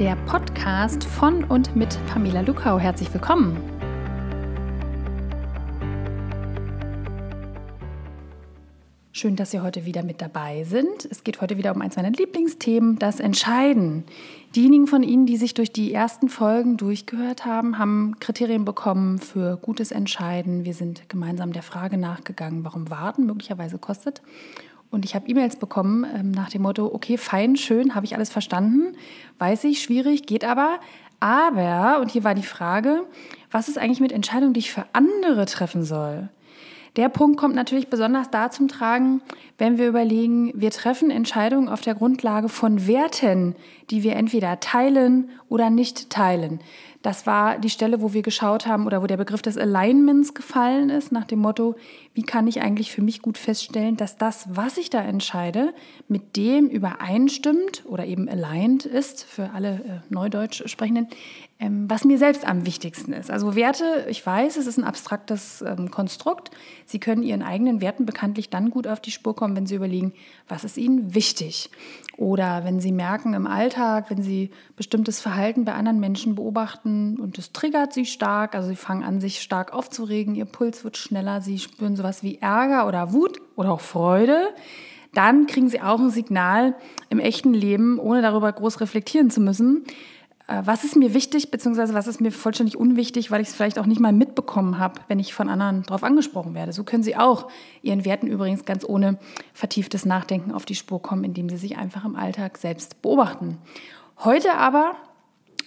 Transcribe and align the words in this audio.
der 0.00 0.16
Podcast 0.16 1.04
von 1.04 1.44
und 1.44 1.76
mit 1.76 1.98
Pamela 2.06 2.40
Lukau. 2.40 2.78
Herzlich 2.78 3.12
willkommen. 3.12 3.58
Schön, 9.12 9.36
dass 9.36 9.50
Sie 9.50 9.60
heute 9.60 9.84
wieder 9.84 10.02
mit 10.02 10.22
dabei 10.22 10.64
sind. 10.64 11.06
Es 11.10 11.22
geht 11.22 11.42
heute 11.42 11.58
wieder 11.58 11.74
um 11.74 11.82
eins 11.82 11.96
meiner 11.96 12.12
Lieblingsthemen, 12.12 12.98
das 12.98 13.20
Entscheiden. 13.20 14.04
Diejenigen 14.56 14.86
von 14.86 15.02
Ihnen, 15.02 15.26
die 15.26 15.36
sich 15.36 15.52
durch 15.52 15.70
die 15.70 15.92
ersten 15.92 16.30
Folgen 16.30 16.78
durchgehört 16.78 17.44
haben, 17.44 17.78
haben 17.78 18.16
Kriterien 18.20 18.64
bekommen 18.64 19.18
für 19.18 19.58
gutes 19.58 19.92
Entscheiden. 19.92 20.64
Wir 20.64 20.72
sind 20.72 21.10
gemeinsam 21.10 21.52
der 21.52 21.62
Frage 21.62 21.98
nachgegangen, 21.98 22.64
warum 22.64 22.88
Warten 22.88 23.26
möglicherweise 23.26 23.76
kostet. 23.76 24.22
Und 24.90 25.04
ich 25.04 25.14
habe 25.14 25.28
E-Mails 25.28 25.56
bekommen 25.56 26.04
ähm, 26.14 26.30
nach 26.32 26.50
dem 26.50 26.62
Motto, 26.62 26.86
okay, 26.92 27.16
fein, 27.16 27.56
schön, 27.56 27.94
habe 27.94 28.06
ich 28.06 28.14
alles 28.14 28.30
verstanden, 28.30 28.96
weiß 29.38 29.64
ich, 29.64 29.82
schwierig, 29.82 30.26
geht 30.26 30.44
aber. 30.44 30.80
Aber, 31.20 32.00
und 32.00 32.10
hier 32.10 32.24
war 32.24 32.34
die 32.34 32.42
Frage, 32.42 33.04
was 33.50 33.68
ist 33.68 33.78
eigentlich 33.78 34.00
mit 34.00 34.10
Entscheidungen, 34.10 34.54
die 34.54 34.60
ich 34.60 34.72
für 34.72 34.86
andere 34.92 35.46
treffen 35.46 35.84
soll? 35.84 36.28
Der 36.96 37.08
Punkt 37.08 37.38
kommt 37.38 37.54
natürlich 37.54 37.88
besonders 37.88 38.30
da 38.30 38.50
zum 38.50 38.66
Tragen, 38.66 39.22
wenn 39.58 39.78
wir 39.78 39.88
überlegen, 39.88 40.52
wir 40.54 40.70
treffen 40.70 41.10
Entscheidungen 41.10 41.68
auf 41.68 41.82
der 41.82 41.94
Grundlage 41.94 42.48
von 42.48 42.86
Werten, 42.86 43.54
die 43.90 44.02
wir 44.02 44.16
entweder 44.16 44.58
teilen 44.58 45.30
oder 45.48 45.70
nicht 45.70 46.10
teilen. 46.10 46.60
Das 47.02 47.26
war 47.26 47.58
die 47.58 47.70
Stelle, 47.70 48.02
wo 48.02 48.12
wir 48.12 48.20
geschaut 48.20 48.66
haben 48.66 48.86
oder 48.86 49.02
wo 49.02 49.06
der 49.06 49.16
Begriff 49.16 49.40
des 49.40 49.56
Alignments 49.56 50.34
gefallen 50.34 50.90
ist, 50.90 51.12
nach 51.12 51.24
dem 51.24 51.38
Motto, 51.38 51.76
wie 52.12 52.24
kann 52.24 52.46
ich 52.46 52.60
eigentlich 52.60 52.90
für 52.90 53.00
mich 53.00 53.22
gut 53.22 53.38
feststellen, 53.38 53.96
dass 53.96 54.18
das, 54.18 54.48
was 54.54 54.76
ich 54.76 54.90
da 54.90 55.00
entscheide, 55.00 55.72
mit 56.08 56.36
dem 56.36 56.68
übereinstimmt 56.68 57.84
oder 57.86 58.04
eben 58.04 58.28
aligned 58.28 58.84
ist 58.84 59.24
für 59.24 59.50
alle 59.54 59.76
äh, 59.76 60.12
Neudeutsch 60.12 60.62
sprechenden, 60.66 61.08
was 61.62 62.04
mir 62.04 62.16
selbst 62.16 62.46
am 62.46 62.64
wichtigsten 62.64 63.12
ist. 63.12 63.30
Also 63.30 63.54
Werte, 63.54 64.06
ich 64.08 64.24
weiß, 64.24 64.56
es 64.56 64.66
ist 64.66 64.78
ein 64.78 64.84
abstraktes 64.84 65.60
ähm, 65.60 65.90
Konstrukt. 65.90 66.50
Sie 66.86 66.98
können 66.98 67.22
Ihren 67.22 67.42
eigenen 67.42 67.82
Werten 67.82 68.06
bekanntlich 68.06 68.48
dann 68.48 68.70
gut 68.70 68.86
auf 68.86 68.98
die 68.98 69.10
Spur 69.10 69.36
kommen, 69.36 69.54
wenn 69.54 69.66
Sie 69.66 69.74
überlegen, 69.74 70.14
was 70.48 70.64
ist 70.64 70.78
Ihnen 70.78 71.14
wichtig. 71.14 71.70
Oder 72.16 72.64
wenn 72.64 72.80
Sie 72.80 72.92
merken 72.92 73.34
im 73.34 73.46
Alltag, 73.46 74.06
wenn 74.08 74.22
Sie 74.22 74.50
bestimmtes 74.74 75.20
Verhalten 75.20 75.66
bei 75.66 75.74
anderen 75.74 76.00
Menschen 76.00 76.34
beobachten 76.34 77.20
und 77.20 77.36
es 77.36 77.52
triggert 77.52 77.92
Sie 77.92 78.06
stark, 78.06 78.54
also 78.54 78.70
Sie 78.70 78.76
fangen 78.76 79.02
an, 79.02 79.20
sich 79.20 79.42
stark 79.42 79.74
aufzuregen, 79.74 80.34
Ihr 80.34 80.46
Puls 80.46 80.82
wird 80.82 80.96
schneller, 80.96 81.42
Sie 81.42 81.58
spüren 81.58 81.94
sowas 81.94 82.22
wie 82.22 82.38
Ärger 82.38 82.86
oder 82.88 83.12
Wut 83.12 83.38
oder 83.56 83.72
auch 83.72 83.82
Freude, 83.82 84.48
dann 85.12 85.46
kriegen 85.46 85.68
Sie 85.68 85.82
auch 85.82 85.98
ein 85.98 86.10
Signal 86.10 86.74
im 87.10 87.18
echten 87.18 87.52
Leben, 87.52 87.98
ohne 87.98 88.22
darüber 88.22 88.50
groß 88.50 88.80
reflektieren 88.80 89.28
zu 89.28 89.42
müssen 89.42 89.84
was 90.64 90.84
ist 90.84 90.96
mir 90.96 91.14
wichtig, 91.14 91.50
beziehungsweise 91.50 91.94
was 91.94 92.08
ist 92.08 92.20
mir 92.20 92.32
vollständig 92.32 92.76
unwichtig, 92.76 93.30
weil 93.30 93.40
ich 93.40 93.48
es 93.48 93.54
vielleicht 93.54 93.78
auch 93.78 93.86
nicht 93.86 94.00
mal 94.00 94.12
mitbekommen 94.12 94.78
habe, 94.78 95.00
wenn 95.06 95.20
ich 95.20 95.32
von 95.32 95.48
anderen 95.48 95.84
darauf 95.84 96.02
angesprochen 96.02 96.54
werde. 96.54 96.72
So 96.72 96.82
können 96.82 97.04
Sie 97.04 97.16
auch 97.16 97.48
Ihren 97.82 98.04
Werten 98.04 98.26
übrigens 98.26 98.64
ganz 98.64 98.84
ohne 98.84 99.18
vertieftes 99.54 100.04
Nachdenken 100.04 100.52
auf 100.52 100.64
die 100.64 100.74
Spur 100.74 101.00
kommen, 101.00 101.22
indem 101.22 101.48
Sie 101.48 101.56
sich 101.56 101.78
einfach 101.78 102.04
im 102.04 102.16
Alltag 102.16 102.58
selbst 102.58 103.00
beobachten. 103.00 103.58
Heute 104.18 104.54
aber 104.54 104.96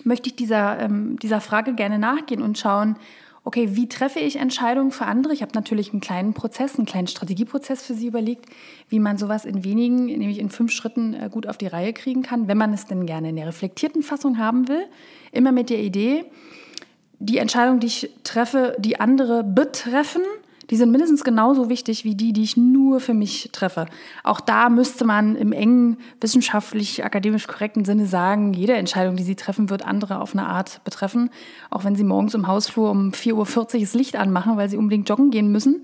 möchte 0.04 0.28
ich 0.28 0.36
dieser, 0.36 0.80
ähm, 0.80 1.18
dieser 1.18 1.40
Frage 1.40 1.76
gerne 1.76 1.98
nachgehen 1.98 2.42
und 2.42 2.58
schauen, 2.58 2.98
okay, 3.44 3.76
wie 3.76 3.90
treffe 3.90 4.20
ich 4.20 4.38
Entscheidungen 4.38 4.92
für 4.92 5.06
andere? 5.06 5.34
Ich 5.34 5.42
habe 5.42 5.52
natürlich 5.54 5.92
einen 5.92 6.02
kleinen 6.02 6.34
Prozess, 6.34 6.78
einen 6.78 6.86
kleinen 6.86 7.08
Strategieprozess 7.08 7.84
für 7.84 7.94
Sie 7.94 8.08
überlegt, 8.08 8.46
wie 8.90 9.00
man 9.00 9.18
sowas 9.18 9.46
in 9.46 9.64
wenigen, 9.64 10.06
nämlich 10.06 10.40
in 10.40 10.50
fünf 10.50 10.72
Schritten 10.72 11.14
äh, 11.14 11.30
gut 11.30 11.48
auf 11.48 11.58
die 11.58 11.68
Reihe 11.68 11.94
kriegen 11.94 12.24
kann, 12.24 12.48
wenn 12.48 12.58
man 12.58 12.74
es 12.74 12.86
denn 12.86 13.06
gerne 13.06 13.30
in 13.30 13.36
der 13.36 13.48
reflektierten 13.48 14.04
Fassung 14.04 14.38
haben 14.38 14.68
will. 14.68 14.86
Immer 15.32 15.52
mit 15.52 15.70
der 15.70 15.80
Idee, 15.80 16.26
die 17.20 17.38
Entscheidung, 17.38 17.80
die 17.80 17.88
ich 17.88 18.10
treffe, 18.24 18.76
die 18.80 19.00
andere 19.00 19.44
betreffen 19.44 20.24
die 20.70 20.76
sind 20.76 20.92
mindestens 20.92 21.24
genauso 21.24 21.70
wichtig 21.70 22.04
wie 22.06 22.16
die, 22.16 22.34
die 22.34 22.44
ich 22.44 22.58
nur 22.58 23.00
für 23.00 23.14
mich 23.14 23.50
treffe. 23.52 23.86
Auch 24.24 24.40
da 24.40 24.70
müsste 24.70 25.06
man 25.06 25.36
im 25.36 25.52
engen, 25.52 25.98
wissenschaftlich, 26.22 27.04
akademisch 27.04 27.48
korrekten 27.48 27.86
Sinne 27.86 28.06
sagen, 28.06 28.54
jede 28.54 28.74
Entscheidung, 28.74 29.16
die 29.16 29.24
Sie 29.24 29.36
treffen, 29.36 29.70
wird 29.70 29.86
andere 29.86 30.20
auf 30.20 30.34
eine 30.34 30.48
Art 30.48 30.84
betreffen. 30.84 31.30
Auch 31.70 31.84
wenn 31.84 31.96
Sie 31.96 32.04
morgens 32.04 32.34
im 32.34 32.48
Hausflur 32.48 32.92
um 32.92 33.12
4.40 33.12 33.34
Uhr 33.76 33.82
das 33.82 33.94
Licht 33.94 34.16
anmachen, 34.16 34.58
weil 34.58 34.70
Sie 34.70 34.78
unbedingt 34.78 35.10
joggen 35.10 35.32
gehen 35.32 35.52
müssen, 35.52 35.82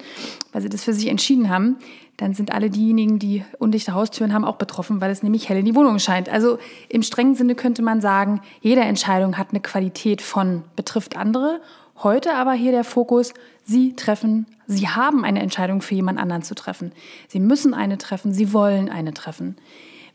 weil 0.51 0.61
Sie 0.61 0.69
das 0.69 0.83
für 0.83 0.93
sich 0.93 1.07
entschieden 1.07 1.49
haben, 1.49 1.77
dann 2.19 2.33
sind 2.33 2.51
alle 2.51 2.69
diejenigen, 2.69 3.17
die 3.17 3.45
undichte 3.59 3.93
Haustüren 3.93 4.33
haben, 4.33 4.43
auch 4.43 4.57
betroffen, 4.57 4.99
weil 4.99 5.09
es 5.09 5.23
nämlich 5.23 5.47
hell 5.47 5.57
in 5.57 5.65
die 5.65 5.75
Wohnung 5.75 5.99
scheint. 5.99 6.27
Also 6.27 6.59
im 6.89 7.01
strengen 7.01 7.35
Sinne 7.35 7.55
könnte 7.55 7.81
man 7.81 8.01
sagen, 8.01 8.41
jede 8.59 8.81
Entscheidung 8.81 9.37
hat 9.37 9.51
eine 9.51 9.61
Qualität 9.61 10.21
von 10.21 10.63
betrifft 10.75 11.15
andere. 11.15 11.61
Heute 12.01 12.35
aber 12.35 12.53
hier 12.53 12.71
der 12.71 12.83
Fokus, 12.83 13.33
Sie 13.63 13.95
treffen 13.95 14.45
Sie 14.71 14.87
haben 14.87 15.25
eine 15.25 15.41
Entscheidung 15.41 15.81
für 15.81 15.95
jemand 15.95 16.19
anderen 16.19 16.43
zu 16.43 16.53
treffen. 16.53 16.91
Sie 17.27 17.39
müssen 17.39 17.73
eine 17.73 17.97
treffen, 17.97 18.31
Sie 18.31 18.53
wollen 18.53 18.87
eine 18.87 19.15
treffen. 19.15 19.55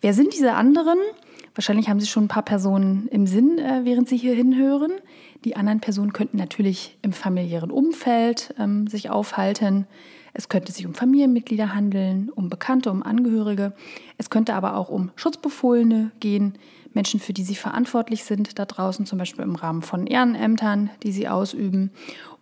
Wer 0.00 0.14
sind 0.14 0.32
diese 0.32 0.52
anderen? 0.52 0.98
Wahrscheinlich 1.56 1.88
haben 1.88 1.98
Sie 1.98 2.06
schon 2.06 2.26
ein 2.26 2.28
paar 2.28 2.44
Personen 2.44 3.08
im 3.08 3.26
Sinn, 3.26 3.58
äh, 3.58 3.80
während 3.82 4.08
Sie 4.08 4.16
hier 4.16 4.32
hinhören. 4.32 4.92
Die 5.44 5.56
anderen 5.56 5.80
Personen 5.80 6.12
könnten 6.12 6.36
natürlich 6.36 6.96
im 7.02 7.12
familiären 7.12 7.72
Umfeld 7.72 8.54
ähm, 8.60 8.86
sich 8.86 9.10
aufhalten. 9.10 9.88
Es 10.34 10.48
könnte 10.48 10.70
sich 10.70 10.86
um 10.86 10.94
Familienmitglieder 10.94 11.74
handeln, 11.74 12.30
um 12.30 12.48
Bekannte, 12.48 12.92
um 12.92 13.02
Angehörige. 13.02 13.72
Es 14.18 14.30
könnte 14.30 14.54
aber 14.54 14.76
auch 14.76 14.88
um 14.88 15.10
Schutzbefohlene 15.16 16.12
gehen, 16.20 16.54
Menschen, 16.94 17.20
für 17.20 17.32
die 17.32 17.44
sie 17.44 17.54
verantwortlich 17.54 18.24
sind, 18.24 18.58
da 18.58 18.64
draußen 18.64 19.06
zum 19.06 19.18
Beispiel 19.18 19.44
im 19.44 19.56
Rahmen 19.56 19.82
von 19.82 20.06
Ehrenämtern, 20.06 20.90
die 21.02 21.12
sie 21.12 21.28
ausüben. 21.28 21.90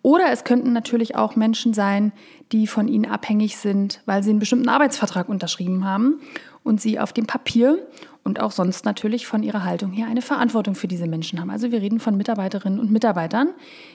Oder 0.03 0.31
es 0.33 0.45
könnten 0.45 0.73
natürlich 0.73 1.17
auch 1.17 1.37
Menschen 1.37 1.75
sein, 1.75 2.13
die 2.51 2.67
von 2.67 2.89
ihnen 2.89 3.07
abhängig 3.07 3.57
sind, 3.57 4.03
weil 4.05 4.23
sie 4.23 4.31
einen 4.31 4.41
bestimmten 4.41 4.69
Arbeitsvertrag 4.69 5.29
unterschrieben 5.29 5.85
haben 5.85 6.21
und 6.65 6.81
sie 6.81 6.99
auf 6.99 7.13
dem 7.13 7.27
Papier 7.27 7.87
und 8.25 8.41
auch 8.41 8.53
sonst 8.53 8.85
natürlich 8.85 9.27
von 9.27 9.43
ihrer 9.43 9.65
Haltung 9.65 9.93
her 9.93 10.07
eine 10.09 10.23
Verantwortung 10.23 10.75
für 10.75 10.89
diese 10.89 11.07
Menschen 11.07 11.41
haben. 11.41 11.51
Also 11.51 11.73
wir 11.73 11.81
reden 11.81 12.01
von 12.01 12.17
Mitarbeiterinnen 12.17 12.79
und 12.79 12.91
Mitarbeitern, 12.91 13.51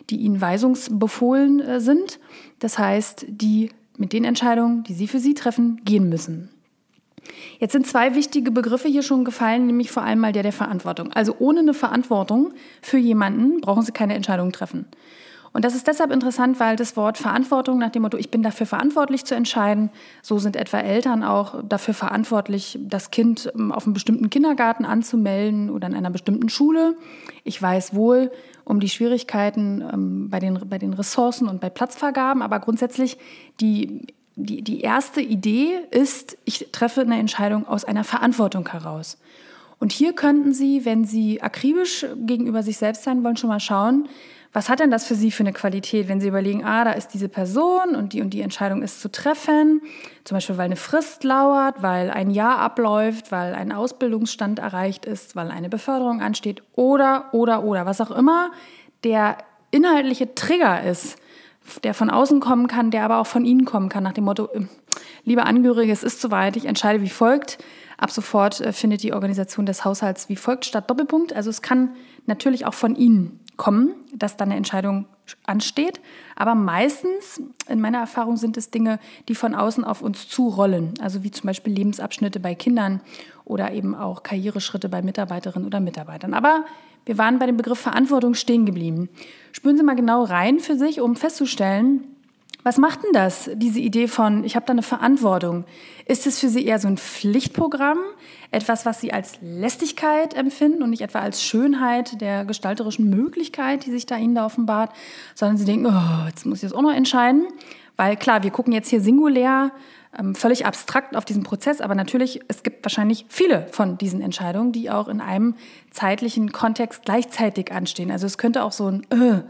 die 0.09 0.17
ihnen 0.17 0.41
weisungsbefohlen 0.41 1.59
äh, 1.59 1.79
sind. 1.79 2.19
Das 2.59 2.77
heißt, 2.77 3.25
die 3.29 3.69
mit 3.97 4.13
den 4.13 4.23
Entscheidungen, 4.23 4.83
die 4.83 4.93
sie 4.93 5.07
für 5.07 5.19
sie 5.19 5.33
treffen, 5.33 5.81
gehen 5.83 6.09
müssen. 6.09 6.49
Jetzt 7.59 7.71
sind 7.71 7.87
zwei 7.87 8.15
wichtige 8.15 8.51
Begriffe 8.51 8.87
hier 8.87 9.03
schon 9.03 9.25
gefallen, 9.25 9.65
nämlich 9.65 9.91
vor 9.91 10.03
allem 10.03 10.19
mal 10.19 10.31
der 10.31 10.43
der 10.43 10.53
Verantwortung. 10.53 11.11
Also 11.13 11.35
ohne 11.39 11.59
eine 11.59 11.73
Verantwortung 11.73 12.53
für 12.81 12.97
jemanden 12.97 13.61
brauchen 13.61 13.83
Sie 13.83 13.91
keine 13.91 14.13
Entscheidung 14.13 14.51
treffen. 14.51 14.85
Und 15.53 15.65
das 15.65 15.73
ist 15.73 15.87
deshalb 15.87 16.11
interessant, 16.11 16.59
weil 16.59 16.75
das 16.75 16.95
Wort 16.95 17.17
Verantwortung 17.17 17.79
nach 17.79 17.89
dem 17.89 18.03
Motto, 18.03 18.17
ich 18.17 18.29
bin 18.29 18.43
dafür 18.43 18.67
verantwortlich 18.67 19.25
zu 19.25 19.33
entscheiden, 19.33 19.89
so 20.21 20.37
sind 20.37 20.55
etwa 20.55 20.77
Eltern 20.77 21.23
auch 21.23 21.63
dafür 21.67 21.95
verantwortlich, 21.95 22.77
das 22.79 23.09
Kind 23.09 23.51
ähm, 23.55 23.71
auf 23.71 23.85
einem 23.85 23.93
bestimmten 23.93 24.29
Kindergarten 24.29 24.85
anzumelden 24.85 25.71
oder 25.71 25.87
in 25.87 25.95
einer 25.95 26.11
bestimmten 26.11 26.49
Schule. 26.49 26.95
Ich 27.43 27.59
weiß 27.59 27.95
wohl 27.95 28.31
um 28.65 28.79
die 28.79 28.89
Schwierigkeiten 28.89 29.83
ähm, 29.91 30.29
bei, 30.29 30.39
den, 30.39 30.59
bei 30.69 30.77
den 30.77 30.93
Ressourcen 30.93 31.47
und 31.47 31.59
bei 31.59 31.71
Platzvergaben, 31.71 32.43
aber 32.43 32.59
grundsätzlich 32.59 33.17
die 33.59 34.05
die, 34.37 34.61
die 34.61 34.81
erste 34.81 35.19
Idee 35.19 35.79
ist, 35.89 36.37
ich 36.45 36.67
treffe 36.71 37.01
eine 37.01 37.17
Entscheidung 37.17 37.67
aus 37.67 37.83
einer 37.83 38.03
Verantwortung 38.03 38.69
heraus. 38.69 39.17
Und 39.79 39.91
hier 39.91 40.13
könnten 40.13 40.53
Sie, 40.53 40.85
wenn 40.85 41.05
Sie 41.05 41.41
akribisch 41.41 42.05
gegenüber 42.25 42.61
sich 42.63 42.77
selbst 42.77 43.03
sein 43.03 43.23
wollen, 43.23 43.35
schon 43.35 43.49
mal 43.49 43.59
schauen, 43.59 44.07
was 44.53 44.69
hat 44.69 44.79
denn 44.79 44.91
das 44.91 45.05
für 45.05 45.15
Sie 45.15 45.31
für 45.31 45.43
eine 45.43 45.53
Qualität, 45.53 46.07
wenn 46.07 46.21
Sie 46.21 46.27
überlegen, 46.27 46.63
ah, 46.63 46.83
da 46.83 46.91
ist 46.91 47.09
diese 47.09 47.29
Person 47.29 47.95
und 47.95 48.13
die 48.13 48.21
und 48.21 48.29
die 48.29 48.41
Entscheidung 48.41 48.81
ist 48.83 49.01
zu 49.01 49.11
treffen, 49.11 49.81
zum 50.23 50.35
Beispiel 50.35 50.57
weil 50.57 50.65
eine 50.65 50.75
Frist 50.75 51.23
lauert, 51.23 51.81
weil 51.81 52.11
ein 52.11 52.29
Jahr 52.29 52.59
abläuft, 52.59 53.31
weil 53.31 53.53
ein 53.53 53.71
Ausbildungsstand 53.71 54.59
erreicht 54.59 55.05
ist, 55.05 55.35
weil 55.35 55.49
eine 55.49 55.69
Beförderung 55.69 56.21
ansteht 56.21 56.61
oder, 56.73 57.25
oder, 57.33 57.63
oder, 57.63 57.85
was 57.85 58.01
auch 58.01 58.11
immer 58.11 58.51
der 59.03 59.37
inhaltliche 59.71 60.33
Trigger 60.33 60.83
ist, 60.83 61.17
der 61.83 61.93
von 61.93 62.09
außen 62.09 62.39
kommen 62.39 62.67
kann, 62.67 62.91
der 62.91 63.03
aber 63.03 63.17
auch 63.17 63.27
von 63.27 63.45
Ihnen 63.45 63.65
kommen 63.65 63.89
kann, 63.89 64.03
nach 64.03 64.13
dem 64.13 64.25
Motto, 64.25 64.49
ähm, 64.53 64.69
liebe 65.23 65.45
Angehörige, 65.45 65.91
es 65.91 66.03
ist 66.03 66.21
soweit, 66.21 66.55
ich 66.55 66.65
entscheide 66.65 67.01
wie 67.01 67.09
folgt. 67.09 67.57
Ab 67.97 68.11
sofort 68.11 68.61
äh, 68.61 68.73
findet 68.73 69.03
die 69.03 69.13
Organisation 69.13 69.65
des 69.65 69.83
Haushalts 69.83 70.29
wie 70.29 70.35
folgt 70.35 70.65
statt 70.65 70.89
Doppelpunkt. 70.89 71.33
Also 71.33 71.49
es 71.49 71.61
kann 71.61 71.95
natürlich 72.25 72.65
auch 72.65 72.73
von 72.73 72.95
Ihnen 72.95 73.39
kommen, 73.57 73.95
dass 74.13 74.37
dann 74.37 74.49
eine 74.49 74.57
Entscheidung 74.57 75.05
ansteht. 75.45 75.99
Aber 76.35 76.55
meistens, 76.55 77.41
in 77.67 77.81
meiner 77.81 77.99
Erfahrung, 77.99 78.37
sind 78.37 78.55
es 78.55 78.69
Dinge, 78.69 78.99
die 79.27 79.35
von 79.35 79.55
außen 79.55 79.83
auf 79.83 80.01
uns 80.01 80.27
zurollen. 80.29 80.93
Also 81.01 81.23
wie 81.23 81.31
zum 81.31 81.47
Beispiel 81.47 81.73
Lebensabschnitte 81.73 82.39
bei 82.39 82.55
Kindern 82.55 83.01
oder 83.43 83.71
eben 83.71 83.95
auch 83.95 84.23
Karriereschritte 84.23 84.89
bei 84.89 85.01
Mitarbeiterinnen 85.01 85.67
oder 85.67 85.79
Mitarbeitern. 85.79 86.33
Aber 86.33 86.65
wir 87.05 87.17
waren 87.17 87.39
bei 87.39 87.45
dem 87.45 87.57
Begriff 87.57 87.79
Verantwortung 87.79 88.33
stehen 88.33 88.65
geblieben. 88.65 89.09
Spüren 89.51 89.77
Sie 89.77 89.83
mal 89.83 89.95
genau 89.95 90.23
rein 90.23 90.59
für 90.59 90.77
sich, 90.77 91.01
um 91.01 91.15
festzustellen, 91.15 92.03
Was 92.67 92.77
macht 92.77 93.01
denn 93.05 93.13
das, 93.13 93.49
diese 93.53 93.79
Idee 93.79 94.09
von, 94.09 94.43
ich 94.43 94.57
habe 94.57 94.65
da 94.65 94.73
eine 94.73 94.81
Verantwortung? 94.81 95.63
Ist 96.05 96.27
es 96.27 96.37
für 96.37 96.49
Sie 96.49 96.65
eher 96.65 96.79
so 96.79 96.89
ein 96.89 96.97
Pflichtprogramm, 96.97 97.97
etwas, 98.51 98.85
was 98.85 98.99
Sie 98.99 99.13
als 99.13 99.37
Lästigkeit 99.39 100.33
empfinden 100.33 100.83
und 100.83 100.89
nicht 100.89 100.99
etwa 100.99 101.19
als 101.19 101.41
Schönheit 101.41 102.19
der 102.19 102.43
gestalterischen 102.43 103.09
Möglichkeit, 103.09 103.85
die 103.85 103.91
sich 103.91 104.05
da 104.05 104.17
Ihnen 104.17 104.35
da 104.35 104.45
offenbart, 104.45 104.91
sondern 105.33 105.55
Sie 105.55 105.63
denken, 105.63 105.85
oh, 105.85 106.27
jetzt 106.27 106.45
muss 106.45 106.57
ich 106.57 106.69
das 106.69 106.73
auch 106.73 106.81
noch 106.81 106.91
entscheiden? 106.91 107.47
Weil 107.95 108.17
klar, 108.17 108.43
wir 108.43 108.51
gucken 108.51 108.73
jetzt 108.73 108.89
hier 108.89 108.99
singulär, 108.99 109.71
ähm, 110.19 110.35
völlig 110.35 110.65
abstrakt 110.65 111.15
auf 111.15 111.23
diesen 111.23 111.43
Prozess, 111.43 111.79
aber 111.79 111.95
natürlich, 111.95 112.41
es 112.49 112.63
gibt 112.63 112.83
wahrscheinlich 112.83 113.27
viele 113.29 113.67
von 113.71 113.97
diesen 113.97 114.19
Entscheidungen, 114.19 114.73
die 114.73 114.91
auch 114.91 115.07
in 115.07 115.21
einem 115.21 115.55
zeitlichen 115.91 116.51
Kontext 116.51 117.05
gleichzeitig 117.05 117.71
anstehen. 117.71 118.11
Also 118.11 118.25
es 118.25 118.37
könnte 118.37 118.61
auch 118.65 118.73
so 118.73 118.87
ein 118.91 119.03
äh, 119.09 119.43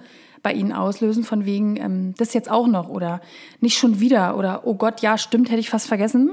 bei 0.48 0.54
Ihnen 0.54 0.72
auslösen, 0.72 1.26
von 1.26 1.44
wegen, 1.44 1.76
ähm, 1.76 2.14
das 2.18 2.34
jetzt 2.34 2.50
auch 2.50 2.68
noch 2.68 2.88
oder 2.88 3.20
nicht 3.60 3.78
schon 3.78 4.00
wieder 4.00 4.38
oder 4.38 4.62
oh 4.64 4.76
Gott, 4.76 5.02
ja, 5.02 5.18
stimmt, 5.18 5.50
hätte 5.50 5.60
ich 5.60 5.70
fast 5.70 5.88
vergessen. 5.88 6.32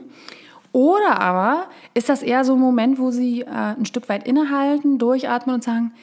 Oder 0.71 1.21
aber 1.21 1.67
ist 1.95 2.09
das 2.09 2.23
eher 2.23 2.45
so 2.45 2.55
ein 2.55 2.61
Moment, 2.61 3.01
wo 3.01 3.11
Sie 3.11 3.41
äh, 3.41 3.47
ein 3.47 3.87
Stück 3.87 4.09
weit 4.09 4.29
innehalten, 4.29 4.99
durchatmen 4.99 5.57
und 5.57 5.65
sagen, 5.65 5.95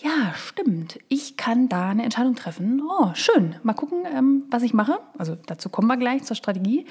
ja, 0.00 0.32
stimmt, 0.36 1.00
ich 1.08 1.36
kann 1.36 1.68
da 1.68 1.88
eine 1.88 2.04
Entscheidung 2.04 2.36
treffen. 2.36 2.80
Oh, 2.88 3.10
schön. 3.14 3.56
Mal 3.64 3.72
gucken, 3.72 4.04
ähm, 4.06 4.44
was 4.48 4.62
ich 4.62 4.72
mache. 4.72 5.00
Also 5.18 5.36
dazu 5.46 5.70
kommen 5.70 5.88
wir 5.88 5.96
gleich 5.96 6.22
zur 6.22 6.36
Strategie. 6.36 6.86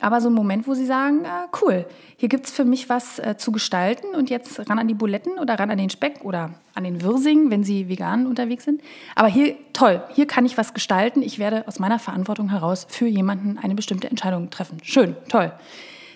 Aber 0.00 0.20
so 0.20 0.28
ein 0.28 0.34
Moment, 0.34 0.66
wo 0.66 0.74
Sie 0.74 0.84
sagen, 0.84 1.24
äh, 1.24 1.46
cool, 1.62 1.86
hier 2.16 2.28
gibt 2.28 2.46
es 2.46 2.52
für 2.52 2.64
mich 2.64 2.88
was 2.88 3.20
äh, 3.20 3.36
zu 3.36 3.52
gestalten 3.52 4.08
und 4.16 4.28
jetzt 4.28 4.68
ran 4.68 4.80
an 4.80 4.88
die 4.88 4.94
Buletten 4.94 5.38
oder 5.38 5.56
ran 5.56 5.70
an 5.70 5.78
den 5.78 5.88
Speck 5.88 6.24
oder 6.24 6.54
an 6.74 6.82
den 6.82 7.00
Wirsing, 7.00 7.50
wenn 7.50 7.62
Sie 7.62 7.88
vegan 7.88 8.26
unterwegs 8.26 8.64
sind. 8.64 8.82
Aber 9.14 9.28
hier, 9.28 9.54
toll, 9.72 10.02
hier 10.14 10.26
kann 10.26 10.44
ich 10.44 10.58
was 10.58 10.74
gestalten. 10.74 11.22
Ich 11.22 11.38
werde 11.38 11.66
aus 11.68 11.78
meiner 11.78 12.00
Verantwortung 12.00 12.50
heraus 12.50 12.86
für 12.88 13.06
jemanden 13.06 13.58
eine 13.58 13.76
bestimmte 13.76 14.10
Entscheidung 14.10 14.50
treffen. 14.50 14.78
Schön, 14.82 15.14
toll. 15.28 15.52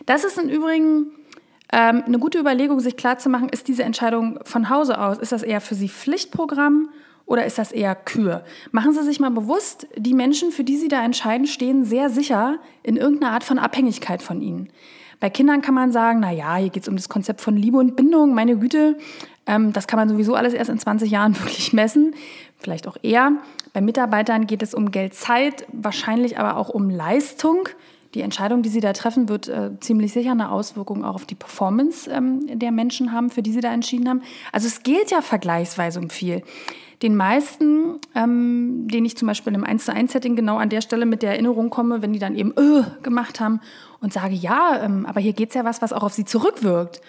Das 0.07 0.25
ist 0.25 0.39
im 0.39 0.49
Übrigen 0.49 1.13
ähm, 1.73 2.03
eine 2.07 2.19
gute 2.19 2.39
Überlegung, 2.39 2.81
sich 2.81 2.97
klarzumachen, 2.97 3.49
ist 3.49 3.67
diese 3.67 3.83
Entscheidung 3.83 4.39
von 4.45 4.69
Hause 4.69 5.01
aus, 5.01 5.19
ist 5.19 5.33
das 5.33 5.43
eher 5.43 5.63
für 5.63 5.75
Sie 5.75 5.89
Pflichtprogramm 5.89 6.91
oder 7.25 7.47
ist 7.47 7.59
das 7.59 7.73
eher 7.73 7.95
Kür? 7.95 8.45
Machen 8.73 8.93
Sie 8.93 9.03
sich 9.03 9.21
mal 9.21 9.31
bewusst, 9.31 9.87
die 9.97 10.13
Menschen, 10.13 10.53
für 10.53 10.65
die 10.65 10.77
Sie 10.77 10.89
da 10.89 11.03
entscheiden, 11.03 11.47
stehen 11.47 11.85
sehr 11.85 12.11
sicher 12.11 12.59
in 12.83 12.97
irgendeiner 12.97 13.33
Art 13.33 13.45
von 13.45 13.59
Abhängigkeit 13.59 14.23
von 14.23 14.43
Ihnen. 14.43 14.69
Bei 15.19 15.31
Kindern 15.31 15.63
kann 15.63 15.75
man 15.75 15.93
sagen, 15.93 16.21
na 16.21 16.31
ja, 16.31 16.57
hier 16.57 16.71
geht 16.71 16.83
es 16.83 16.89
um 16.89 16.97
das 16.97 17.09
Konzept 17.09 17.41
von 17.41 17.57
Liebe 17.57 17.79
und 17.79 17.97
Bindung, 17.97 18.35
meine 18.35 18.59
Güte, 18.59 18.99
ähm, 19.47 19.73
das 19.73 19.87
kann 19.87 19.99
man 19.99 20.09
sowieso 20.09 20.35
alles 20.35 20.53
erst 20.53 20.69
in 20.69 20.79
20 20.79 21.11
Jahren 21.11 21.39
wirklich 21.39 21.73
messen, 21.73 22.15
vielleicht 22.59 22.87
auch 22.87 22.97
eher. 23.03 23.33
Bei 23.73 23.81
Mitarbeitern 23.81 24.47
geht 24.47 24.63
es 24.63 24.75
um 24.75 24.91
Geld, 24.91 25.15
Zeit, 25.15 25.67
wahrscheinlich 25.73 26.39
aber 26.39 26.57
auch 26.57 26.69
um 26.69 26.91
Leistung 26.91 27.69
die 28.15 28.21
Entscheidung, 28.21 28.63
die 28.63 28.69
Sie 28.69 28.81
da 28.81 28.93
treffen, 28.93 29.29
wird 29.29 29.49
äh, 29.49 29.71
ziemlich 29.81 30.13
sicher 30.13 30.33
eine 30.33 30.51
Auswirkung 30.51 31.05
auch 31.05 31.15
auf 31.15 31.27
die 31.27 31.35
Performance 31.35 32.11
ähm, 32.11 32.59
der 32.59 32.71
Menschen 32.71 33.13
haben, 33.13 33.31
für 33.31 33.43
die 33.43 33.53
Sie 33.53 33.61
da 33.61 33.73
entschieden 33.73 34.09
haben. 34.09 34.23
Also 34.53 34.67
es 34.67 34.83
geht 34.83 35.11
ja 35.11 35.23
vergleichsweise 35.23 35.99
um 35.99 36.11
viel. 36.11 36.43
Den 37.01 37.17
meisten, 37.17 37.99
ähm, 38.15 38.87
denen 38.87 39.07
ich 39.07 39.17
zum 39.17 39.27
Beispiel 39.27 39.55
im 39.55 39.65
1 39.65 39.87
zu 39.87 39.93
1 39.93 40.13
Setting 40.13 40.37
genau 40.37 40.59
an 40.59 40.69
der 40.69 40.83
Stelle 40.83 41.07
mit 41.07 41.23
der 41.23 41.33
Erinnerung 41.33 41.71
komme, 41.71 42.01
wenn 42.03 42.13
die 42.13 42.19
dann 42.19 42.37
eben 42.37 42.53
äh, 42.53 42.85
gemacht 43.03 43.41
haben 43.41 43.61
und 44.01 44.13
sage, 44.13 44.35
ja, 44.35 44.81
ähm, 44.85 45.07
aber 45.07 45.21
hier 45.21 45.33
geht 45.33 45.49
es 45.49 45.55
ja 45.55 45.65
was, 45.65 45.83
was 45.83 45.93
auch 45.93 46.05
auf 46.05 46.13
sie 46.13 46.25
zurückwirkt. 46.25 47.01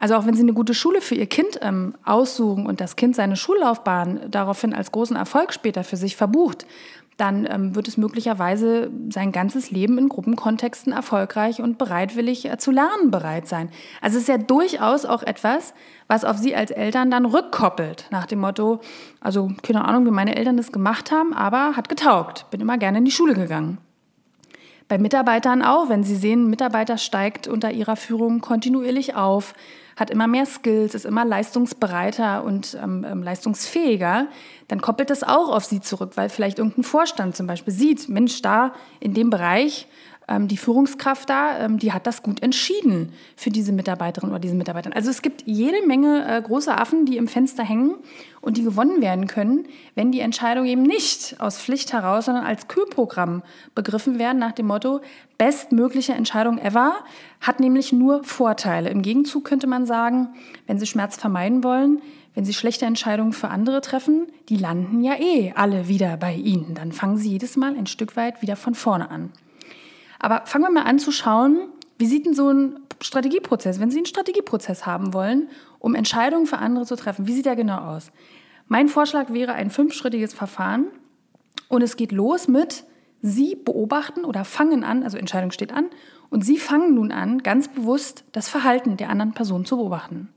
Also 0.00 0.14
auch 0.14 0.26
wenn 0.26 0.34
Sie 0.34 0.42
eine 0.42 0.52
gute 0.52 0.74
Schule 0.74 1.00
für 1.00 1.16
Ihr 1.16 1.26
Kind 1.26 1.58
ähm, 1.60 1.94
aussuchen 2.04 2.66
und 2.66 2.80
das 2.80 2.94
Kind 2.94 3.16
seine 3.16 3.36
Schullaufbahn 3.36 4.20
daraufhin 4.30 4.72
als 4.72 4.92
großen 4.92 5.16
Erfolg 5.16 5.52
später 5.52 5.82
für 5.82 5.96
sich 5.96 6.14
verbucht, 6.14 6.66
dann 7.18 7.48
ähm, 7.50 7.74
wird 7.74 7.88
es 7.88 7.96
möglicherweise 7.96 8.90
sein 9.10 9.32
ganzes 9.32 9.72
Leben 9.72 9.98
in 9.98 10.08
Gruppenkontexten 10.08 10.92
erfolgreich 10.92 11.60
und 11.60 11.76
bereitwillig 11.76 12.46
äh, 12.46 12.58
zu 12.58 12.70
lernen 12.70 13.10
bereit 13.10 13.48
sein. 13.48 13.70
Also 14.00 14.16
es 14.16 14.22
ist 14.22 14.28
ja 14.28 14.38
durchaus 14.38 15.04
auch 15.04 15.24
etwas, 15.24 15.74
was 16.06 16.24
auf 16.24 16.38
Sie 16.38 16.54
als 16.54 16.70
Eltern 16.70 17.10
dann 17.10 17.26
rückkoppelt, 17.26 18.06
nach 18.10 18.26
dem 18.26 18.38
Motto, 18.38 18.80
also 19.20 19.50
keine 19.62 19.84
Ahnung, 19.84 20.06
wie 20.06 20.12
meine 20.12 20.36
Eltern 20.36 20.56
das 20.56 20.70
gemacht 20.70 21.10
haben, 21.10 21.34
aber 21.34 21.76
hat 21.76 21.88
getaugt, 21.88 22.46
bin 22.50 22.60
immer 22.60 22.78
gerne 22.78 22.98
in 22.98 23.04
die 23.04 23.10
Schule 23.10 23.34
gegangen. 23.34 23.78
Bei 24.86 24.96
Mitarbeitern 24.96 25.62
auch, 25.62 25.88
wenn 25.88 26.04
Sie 26.04 26.16
sehen, 26.16 26.44
ein 26.44 26.50
Mitarbeiter 26.50 26.98
steigt 26.98 27.48
unter 27.48 27.72
ihrer 27.72 27.96
Führung 27.96 28.40
kontinuierlich 28.40 29.16
auf, 29.16 29.54
hat 29.98 30.10
immer 30.10 30.28
mehr 30.28 30.46
Skills, 30.46 30.94
ist 30.94 31.04
immer 31.04 31.24
leistungsbereiter 31.24 32.44
und 32.44 32.78
ähm, 32.82 33.04
ähm, 33.08 33.22
leistungsfähiger, 33.22 34.28
dann 34.68 34.80
koppelt 34.80 35.10
das 35.10 35.24
auch 35.24 35.48
auf 35.48 35.64
sie 35.64 35.80
zurück, 35.80 36.12
weil 36.14 36.28
vielleicht 36.28 36.58
irgendein 36.58 36.84
Vorstand 36.84 37.34
zum 37.36 37.46
Beispiel 37.46 37.72
sieht, 37.72 38.08
Mensch, 38.08 38.40
da 38.42 38.72
in 39.00 39.12
dem 39.12 39.30
Bereich 39.30 39.88
die 40.48 40.56
Führungskraft 40.56 41.30
da, 41.30 41.58
ähm, 41.58 41.78
die 41.78 41.92
hat 41.92 42.06
das 42.06 42.22
gut 42.22 42.42
entschieden 42.42 43.12
für 43.34 43.50
diese 43.50 43.72
Mitarbeiterin 43.72 44.30
oder 44.30 44.38
diesen 44.38 44.58
Mitarbeitern. 44.58 44.92
Also 44.92 45.10
es 45.10 45.22
gibt 45.22 45.44
jede 45.46 45.86
Menge 45.86 46.26
äh, 46.28 46.42
große 46.42 46.76
Affen, 46.76 47.06
die 47.06 47.16
im 47.16 47.28
Fenster 47.28 47.64
hängen 47.64 47.94
und 48.40 48.56
die 48.56 48.62
gewonnen 48.62 49.00
werden 49.00 49.26
können, 49.26 49.66
wenn 49.94 50.12
die 50.12 50.20
Entscheidung 50.20 50.66
eben 50.66 50.82
nicht 50.82 51.36
aus 51.40 51.60
Pflicht 51.60 51.92
heraus, 51.92 52.26
sondern 52.26 52.44
als 52.44 52.68
Kühlprogramm 52.68 53.42
begriffen 53.74 54.18
werden 54.18 54.38
nach 54.38 54.52
dem 54.52 54.66
Motto, 54.66 55.00
bestmögliche 55.38 56.12
Entscheidung 56.12 56.58
ever, 56.58 56.96
hat 57.40 57.58
nämlich 57.58 57.92
nur 57.92 58.22
Vorteile. 58.24 58.90
Im 58.90 59.02
Gegenzug 59.02 59.44
könnte 59.44 59.66
man 59.66 59.86
sagen, 59.86 60.28
wenn 60.66 60.78
Sie 60.78 60.86
Schmerz 60.86 61.16
vermeiden 61.16 61.64
wollen, 61.64 62.02
wenn 62.34 62.44
Sie 62.44 62.54
schlechte 62.54 62.86
Entscheidungen 62.86 63.32
für 63.32 63.48
andere 63.48 63.80
treffen, 63.80 64.26
die 64.48 64.56
landen 64.56 65.02
ja 65.02 65.14
eh 65.18 65.52
alle 65.56 65.88
wieder 65.88 66.16
bei 66.16 66.34
Ihnen. 66.34 66.74
Dann 66.74 66.92
fangen 66.92 67.16
Sie 67.16 67.30
jedes 67.30 67.56
Mal 67.56 67.74
ein 67.76 67.86
Stück 67.86 68.16
weit 68.16 68.42
wieder 68.42 68.56
von 68.56 68.74
vorne 68.74 69.10
an. 69.10 69.32
Aber 70.18 70.42
fangen 70.46 70.64
wir 70.64 70.70
mal 70.70 70.84
an 70.84 70.98
zu 70.98 71.12
schauen, 71.12 71.68
wie 71.98 72.06
sieht 72.06 72.26
denn 72.26 72.34
so 72.34 72.48
ein 72.48 72.80
Strategieprozess, 73.00 73.80
wenn 73.80 73.90
Sie 73.90 73.98
einen 73.98 74.06
Strategieprozess 74.06 74.86
haben 74.86 75.12
wollen, 75.12 75.48
um 75.78 75.94
Entscheidungen 75.94 76.46
für 76.46 76.58
andere 76.58 76.84
zu 76.84 76.96
treffen, 76.96 77.26
wie 77.26 77.32
sieht 77.32 77.46
der 77.46 77.56
genau 77.56 77.78
aus? 77.78 78.10
Mein 78.66 78.88
Vorschlag 78.88 79.32
wäre 79.32 79.52
ein 79.52 79.70
fünfschrittiges 79.70 80.34
Verfahren 80.34 80.86
und 81.68 81.82
es 81.82 81.96
geht 81.96 82.12
los 82.12 82.48
mit 82.48 82.84
Sie 83.20 83.56
beobachten 83.56 84.24
oder 84.24 84.44
fangen 84.44 84.84
an, 84.84 85.02
also 85.02 85.18
Entscheidung 85.18 85.50
steht 85.50 85.72
an, 85.72 85.86
und 86.30 86.44
Sie 86.44 86.58
fangen 86.58 86.94
nun 86.94 87.10
an, 87.10 87.42
ganz 87.42 87.68
bewusst 87.68 88.24
das 88.32 88.48
Verhalten 88.48 88.96
der 88.96 89.10
anderen 89.10 89.32
Person 89.32 89.64
zu 89.64 89.76
beobachten. 89.76 90.28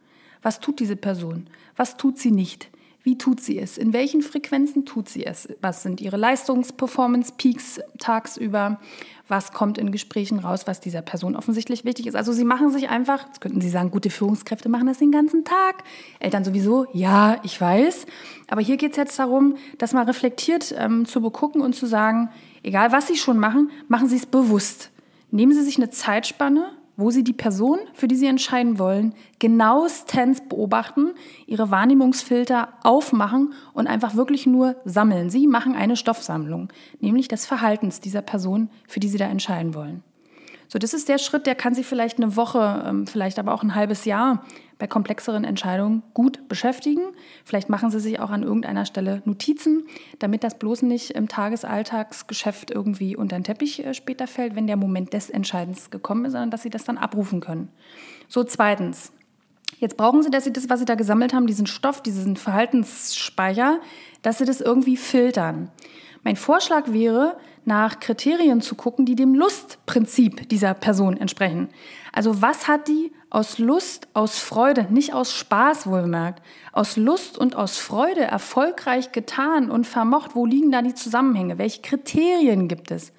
Was 0.41 0.59
tut 0.59 0.79
diese 0.79 0.95
Person? 0.95 1.47
Was 1.75 1.97
tut 1.97 2.17
sie 2.17 2.31
nicht? 2.31 2.69
Wie 3.03 3.18
tut 3.18 3.42
sie 3.42 3.57
es? 3.57 3.80
In 3.80 3.94
welchen 3.94 4.21
Frequenzen 4.21 4.86
tut 4.86 5.09
sie 5.09 5.25
es? 5.25 5.50
Was 5.59 5.81
sind 5.81 6.01
ihre 6.01 6.18
Leistungs-Performance-Peaks 6.18 7.80
tagsüber? 7.98 8.80
Was 9.27 9.53
kommt 9.53 9.80
in 9.80 9.92
Gesprächen 9.92 10.38
raus, 10.38 10.68
was 10.68 10.81
dieser 10.81 11.01
Person 11.01 11.36
offensichtlich 11.36 11.83
wichtig 11.83 12.06
ist? 12.06 12.15
Also 12.15 12.31
sie 12.31 12.44
machen 12.44 12.69
sich 12.69 12.89
einfach, 12.89 13.25
jetzt 13.25 13.41
könnten 13.41 13.60
Sie 13.60 13.70
sagen, 13.70 13.89
gute 13.89 14.12
Führungskräfte 14.12 14.70
machen 14.70 14.86
das 14.86 15.00
den 15.00 15.12
ganzen 15.12 15.46
Tag. 15.46 15.84
Eltern 16.20 16.43
sowieso, 16.43 16.86
ja, 16.93 17.39
ich 17.43 17.60
weiß. 17.60 18.05
Aber 18.50 18.62
hier 18.62 18.77
geht 18.77 18.91
es 18.91 18.98
jetzt 18.98 19.17
darum, 19.17 19.55
das 19.79 19.93
mal 19.93 20.03
reflektiert 20.03 20.75
ähm, 20.77 21.05
zu 21.05 21.22
begucken 21.22 21.62
und 21.62 21.74
zu 21.74 21.88
sagen, 21.88 22.29
egal 22.62 22.91
was 22.91 23.08
Sie 23.08 23.15
schon 23.15 23.39
machen, 23.39 23.72
machen 23.88 24.10
Sie 24.10 24.17
es 24.17 24.27
bewusst. 24.27 24.91
Nehmen 25.31 25.53
Sie 25.53 25.63
sich 25.63 25.77
eine 25.77 25.89
Zeitspanne, 25.89 26.74
wo 26.98 27.12
Sie 27.12 27.24
die 27.24 27.33
Person, 27.33 27.79
für 27.93 28.07
die 28.07 28.15
Sie 28.15 28.27
entscheiden 28.27 28.79
wollen, 28.79 29.13
genauestens 29.39 30.41
beobachten, 30.41 31.12
Ihre 31.48 31.71
Wahrnehmungsfilter 31.71 32.69
aufmachen 32.83 33.53
und 33.74 33.88
einfach 33.88 34.15
wirklich 34.15 34.45
nur 34.45 34.75
sammeln. 34.86 35.29
Sie 35.29 35.48
machen 35.48 35.75
eine 35.75 35.95
Stoffsammlung, 35.95 36.69
nämlich 37.00 37.27
des 37.27 37.45
Verhaltens 37.45 38.00
dieser 38.00 38.21
Person, 38.21 38.69
für 38.88 39.00
die 39.00 39.10
Sie 39.10 39.17
da 39.17 39.25
entscheiden 39.25 39.74
wollen. 39.74 40.03
So, 40.67 40.79
das 40.79 40.93
ist 40.93 41.10
der 41.10 41.17
Schritt, 41.17 41.48
der 41.48 41.55
kann 41.55 41.75
Sie 41.75 41.83
vielleicht 41.83 42.17
eine 42.17 42.38
Woche, 42.38 42.86
ähm, 42.88 43.05
vielleicht 43.05 43.39
aber 43.39 43.53
auch 43.53 43.62
ein 43.62 43.75
halbes 43.75 44.05
Jahr 44.05 44.45
bei 44.81 44.88
komplexeren 44.88 45.43
Entscheidungen 45.43 46.01
gut 46.15 46.50
beschäftigen. 46.50 47.01
Vielleicht 47.45 47.69
machen 47.69 47.91
Sie 47.91 48.00
sich 48.00 48.19
auch 48.19 48.31
an 48.31 48.41
irgendeiner 48.41 48.88
Stelle 48.88 49.21
Notizen, 49.25 49.83
damit 50.17 50.43
das 50.43 50.57
bloß 50.57 50.81
nicht 50.81 51.11
im 51.11 51.27
Tagesalltagsgeschäft 51.27 52.71
irgendwie 52.71 53.15
unter 53.15 53.38
den 53.38 53.43
Teppich 53.43 53.85
äh, 53.85 53.93
später 53.93 54.25
fällt, 54.25 54.55
wenn 54.55 54.65
der 54.65 54.77
Moment 54.77 55.13
des 55.13 55.29
Entscheidens 55.29 55.91
gekommen 55.91 56.25
ist, 56.25 56.31
sondern 56.31 56.50
dass 56.50 56.63
Sie 56.63 56.71
das 56.71 56.83
dann 56.83 56.97
abrufen 56.97 57.41
können. 57.41 57.69
So, 58.27 58.43
zweitens. 58.43 59.13
Jetzt 59.77 59.97
brauchen 59.97 60.23
Sie, 60.23 60.31
dass 60.31 60.45
Sie 60.45 60.53
das, 60.53 60.67
was 60.67 60.79
Sie 60.79 60.85
da 60.85 60.95
gesammelt 60.95 61.33
haben, 61.33 61.45
diesen 61.45 61.67
Stoff, 61.67 62.01
diesen 62.01 62.35
Verhaltensspeicher, 62.35 63.79
dass 64.23 64.39
Sie 64.39 64.45
das 64.45 64.61
irgendwie 64.61 64.97
filtern. 64.97 65.69
Mein 66.23 66.35
Vorschlag 66.35 66.91
wäre, 66.91 67.38
nach 67.65 68.00
Kriterien 68.00 68.61
zu 68.61 68.73
gucken, 68.73 69.05
die 69.05 69.15
dem 69.15 69.35
Lustprinzip 69.35 70.50
dieser 70.50 70.73
Person 70.73 71.17
entsprechen. 71.17 71.69
Also 72.12 72.41
was 72.41 72.68
hat 72.68 72.88
die 72.88 73.12
aus 73.30 73.58
Lust, 73.58 74.08
aus 74.13 74.39
Freude, 74.39 74.88
nicht 74.89 75.13
aus 75.13 75.34
Spaß 75.34 75.88
wohlgemerkt, 75.88 76.44
aus 76.74 76.98
Lust 76.98 77.38
und 77.38 77.56
aus 77.56 77.77
Freude 77.77 78.22
erfolgreich 78.22 79.12
getan 79.12 79.72
und 79.72 79.88
vermocht? 79.88 80.36
Wo 80.36 80.46
liegen 80.46 80.72
da 80.72 80.82
die 80.82 80.94
Zusammenhänge? 80.94 81.58
Welche 81.58 81.82
Kriterien 81.82 82.68
gibt 82.68 82.91
es? 82.91 83.13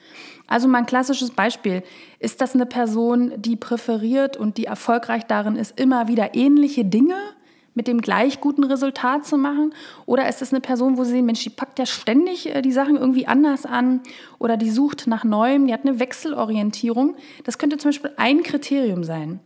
Also 0.46 0.68
mein 0.68 0.84
klassisches 0.84 1.30
Beispiel, 1.30 1.82
ist 2.18 2.42
das 2.42 2.54
eine 2.54 2.66
Person, 2.66 3.32
die 3.36 3.56
präferiert 3.56 4.36
und 4.36 4.58
die 4.58 4.66
erfolgreich 4.66 5.24
darin 5.24 5.56
ist, 5.56 5.80
immer 5.80 6.08
wieder 6.08 6.34
ähnliche 6.34 6.84
Dinge 6.84 7.16
mit 7.74 7.88
dem 7.88 8.00
gleich 8.00 8.40
guten 8.40 8.64
Resultat 8.64 9.26
zu 9.26 9.38
machen? 9.38 9.74
Oder 10.06 10.28
ist 10.28 10.42
es 10.42 10.52
eine 10.52 10.60
Person, 10.60 10.98
wo 10.98 11.04
Sie 11.04 11.12
sehen, 11.12 11.26
Mensch, 11.26 11.42
die 11.42 11.50
packt 11.50 11.78
ja 11.78 11.86
ständig 11.86 12.54
äh, 12.54 12.62
die 12.62 12.72
Sachen 12.72 12.96
irgendwie 12.96 13.26
anders 13.26 13.66
an 13.66 14.00
oder 14.38 14.56
die 14.56 14.70
sucht 14.70 15.06
nach 15.06 15.24
Neuem, 15.24 15.66
die 15.66 15.72
hat 15.72 15.84
eine 15.84 15.98
Wechselorientierung? 15.98 17.16
Das 17.44 17.58
könnte 17.58 17.78
zum 17.78 17.90
Beispiel 17.90 18.12
ein 18.16 18.42
Kriterium 18.42 19.04
sein. 19.04 19.40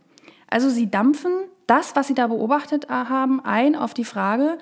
Also 0.49 0.69
Sie 0.69 0.89
dampfen 0.89 1.31
das, 1.67 1.95
was 1.95 2.07
Sie 2.07 2.13
da 2.13 2.27
beobachtet 2.27 2.85
äh, 2.85 2.89
haben, 2.89 3.43
ein 3.43 3.75
auf 3.75 3.93
die 3.93 4.05
Frage, 4.05 4.57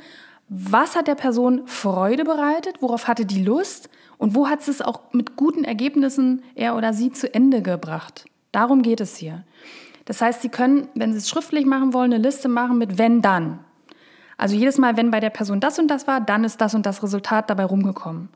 was 0.48 0.96
hat 0.96 1.08
der 1.08 1.16
Person 1.16 1.64
Freude 1.66 2.24
bereitet, 2.24 2.82
worauf 2.82 3.08
hatte 3.08 3.26
die 3.26 3.44
Lust 3.44 3.90
und 4.18 4.36
wo 4.36 4.48
hat 4.48 4.62
sie 4.62 4.72
es 4.72 4.82
auch 4.82 5.02
mit 5.12 5.36
guten 5.36 5.64
Ergebnissen 5.64 6.44
er 6.54 6.76
oder 6.76 6.94
sie 6.94 7.12
zu 7.12 7.34
Ende 7.34 7.62
gebracht. 7.62 8.26
Darum 8.52 8.82
geht 8.82 9.02
es 9.02 9.18
hier. 9.18 9.44
Das 10.06 10.22
heißt, 10.22 10.42
Sie 10.42 10.50
können, 10.50 10.88
wenn 10.94 11.12
Sie 11.12 11.18
es 11.18 11.30
schriftlich 11.30 11.66
machen 11.66 11.94
wollen, 11.94 12.14
eine 12.14 12.24
Liste 12.24 12.48
machen 12.48 12.78
mit 12.78 12.98
wenn 12.98 13.22
dann. 13.22 13.60
Also 14.38 14.56
jedes 14.56 14.78
Mal, 14.78 14.98
wenn 14.98 15.12
bei 15.12 15.20
der 15.20 15.30
Person 15.30 15.60
das 15.60 15.80
und 15.80 15.88
das 15.88 16.08
war, 16.08 16.22
dann 16.22 16.44
ist 16.44 16.62
das 16.62 16.76
und 16.76 16.86
das 16.86 17.02
Resultat 17.02 17.50
dabei 17.50 17.66
rumgekommen. 17.66 18.30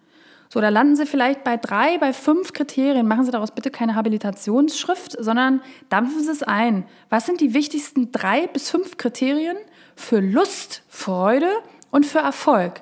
So, 0.52 0.62
da 0.62 0.70
landen 0.70 0.96
Sie 0.96 1.06
vielleicht 1.06 1.44
bei 1.44 1.58
drei, 1.58 2.00
bei 2.00 2.12
fünf 2.12 2.54
Kriterien. 2.54 3.08
Machen 3.08 3.24
Sie 3.24 3.32
daraus 3.32 3.52
bitte 3.52 3.70
keine 3.70 3.94
Habilitationsschrift, 3.94 5.16
sondern 5.20 5.62
dampfen 5.90 6.24
Sie 6.24 6.32
es 6.32 6.42
ein. 6.42 6.86
Was 7.10 7.28
sind 7.28 7.40
die 7.40 7.54
wichtigsten 7.54 8.12
drei 8.12 8.48
bis 8.48 8.72
fünf 8.72 8.98
Kriterien 8.98 9.58
für 9.96 10.20
Lust, 10.20 10.82
Freude 10.88 11.50
und 11.92 12.08
für 12.08 12.20
Erfolg? 12.20 12.82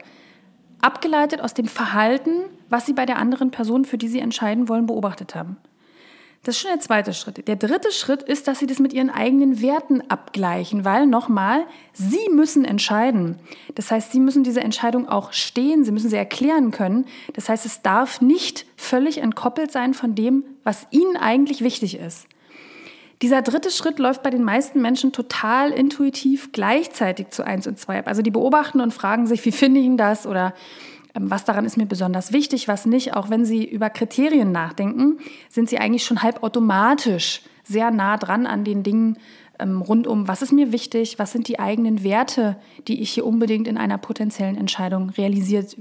Abgeleitet 0.80 1.42
aus 1.42 1.54
dem 1.54 1.68
Verhalten, 1.68 2.46
was 2.70 2.86
Sie 2.86 2.94
bei 2.94 3.06
der 3.06 3.18
anderen 3.18 3.52
Person, 3.52 3.84
für 3.84 3.98
die 3.98 4.08
Sie 4.08 4.20
entscheiden 4.20 4.70
wollen, 4.70 4.86
beobachtet 4.86 5.36
haben. 5.36 5.58
Das 6.44 6.56
ist 6.56 6.62
schon 6.62 6.72
der 6.72 6.80
zweite 6.80 7.14
Schritt. 7.14 7.48
Der 7.48 7.58
dritte 7.58 7.92
Schritt 7.92 8.24
ist, 8.24 8.48
dass 8.48 8.60
Sie 8.60 8.68
das 8.68 8.80
mit 8.80 8.94
Ihren 8.94 9.10
eigenen 9.10 9.62
Werten 9.62 10.02
abgleichen, 10.10 10.86
weil 10.86 11.06
nochmal, 11.06 11.66
Sie 11.94 12.30
müssen 12.32 12.64
entscheiden. 12.64 13.38
Das 13.76 13.92
heißt, 13.92 14.12
Sie 14.14 14.20
müssen 14.20 14.44
diese 14.44 14.62
Entscheidung 14.62 15.10
auch 15.10 15.34
stehen, 15.34 15.84
Sie 15.84 15.92
müssen 15.92 16.10
sie 16.10 16.16
erklären 16.16 16.72
können. 16.72 17.06
Das 17.34 17.50
heißt, 17.50 17.66
es 17.66 17.82
darf 17.82 18.22
nicht 18.22 18.66
völlig 18.78 19.18
entkoppelt 19.18 19.72
sein 19.72 19.94
von 19.94 20.16
dem, 20.16 20.46
was 20.64 20.88
Ihnen 20.92 21.18
eigentlich 21.18 21.62
wichtig 21.62 22.00
ist. 22.00 22.28
Dieser 23.24 23.42
dritte 23.42 23.72
Schritt 23.72 23.98
läuft 23.98 24.22
bei 24.22 24.30
den 24.30 24.44
meisten 24.44 24.80
Menschen 24.80 25.12
total 25.12 25.72
intuitiv 25.72 26.52
gleichzeitig 26.52 27.30
zu 27.32 27.44
eins 27.44 27.66
und 27.66 27.80
zwei 27.80 27.98
ab. 27.98 28.08
Also 28.08 28.22
die 28.22 28.30
beobachten 28.30 28.80
und 28.80 28.94
fragen 28.94 29.26
sich, 29.26 29.44
wie 29.44 29.52
finde 29.52 29.80
ich 29.80 29.88
denn 29.88 29.98
das 29.98 30.28
oder 30.28 30.54
was 31.20 31.46
daran 31.46 31.66
ist 31.66 31.78
mir 31.78 31.86
besonders 31.86 32.32
wichtig, 32.32 32.68
was 32.68 32.86
nicht. 32.86 33.16
Auch 33.16 33.30
wenn 33.30 33.46
Sie 33.46 33.66
über 33.66 33.90
Kriterien 33.90 34.52
nachdenken, 34.52 35.18
sind 35.50 35.70
Sie 35.70 35.78
eigentlich 35.78 36.04
schon 36.04 36.22
halb 36.22 36.44
automatisch 36.44 37.42
sehr 37.64 37.92
nah 37.92 38.18
dran 38.18 38.46
an 38.46 38.64
den 38.64 38.84
Dingen 38.84 39.18
ähm, 39.60 39.82
rund 39.82 40.08
um, 40.08 40.28
was 40.28 40.42
ist 40.42 40.52
mir 40.52 40.72
wichtig, 40.72 41.20
was 41.20 41.32
sind 41.32 41.48
die 41.48 41.60
eigenen 41.60 42.04
Werte, 42.04 42.58
die 42.88 43.02
ich 43.02 43.12
hier 43.12 43.26
unbedingt 43.26 43.68
in 43.68 43.78
einer 43.78 43.98
potenziellen 43.98 44.58
Entscheidung 44.58 45.10
realisiert 45.10 45.76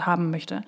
haben 0.00 0.30
möchte. 0.30 0.62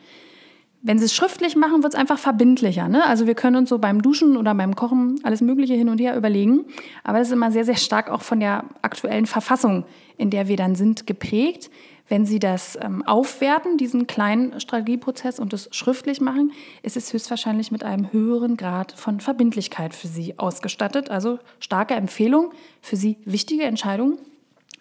Wenn 0.83 0.99
Sie 0.99 1.05
es 1.05 1.15
schriftlich 1.15 1.57
machen, 1.57 1.83
wird 1.83 1.93
es 1.93 1.99
einfach 1.99 2.19
verbindlicher. 2.19 2.89
Ne? 2.89 3.05
Also 3.05 3.27
wir 3.27 3.35
können 3.35 3.57
uns 3.57 3.69
so 3.69 3.79
beim 3.79 4.01
Duschen 4.01 4.39
oder 4.39 4.55
beim 4.55 4.75
Kochen 4.77 5.21
alles 5.25 5.43
Mögliche 5.43 5.75
hin 5.75 5.91
und 5.91 6.01
her 6.01 6.17
überlegen. 6.17 6.65
Aber 7.05 7.19
das 7.19 7.29
ist 7.29 7.35
immer 7.35 7.53
sehr, 7.53 7.67
sehr 7.67 7.77
stark 7.77 8.11
auch 8.11 8.23
von 8.23 8.41
der 8.41 8.65
aktuellen 8.81 9.27
Verfassung, 9.27 9.85
in 10.17 10.31
der 10.31 10.49
wir 10.49 10.57
dann 10.57 10.75
sind, 10.75 11.07
geprägt. 11.07 11.71
Wenn 12.11 12.27
Sie 12.27 12.41
das 12.41 12.77
ähm, 12.83 13.07
aufwerten, 13.07 13.79
diesen 13.79 14.09
kleinen 14.09 14.59
Strategieprozess 14.61 15.39
und 15.39 15.53
das 15.53 15.69
schriftlich 15.71 16.21
machen, 16.21 16.51
ist 16.83 16.97
es 16.97 17.13
höchstwahrscheinlich 17.13 17.71
mit 17.71 17.85
einem 17.85 18.13
höheren 18.13 18.57
Grad 18.57 18.91
von 18.91 19.21
Verbindlichkeit 19.21 19.95
für 19.95 20.09
Sie 20.09 20.37
ausgestattet. 20.37 21.09
Also 21.09 21.39
starke 21.61 21.95
Empfehlung 21.95 22.51
für 22.83 22.97
Sie, 22.97 23.17
wichtige 23.25 23.63
Entscheidungen 23.63 24.19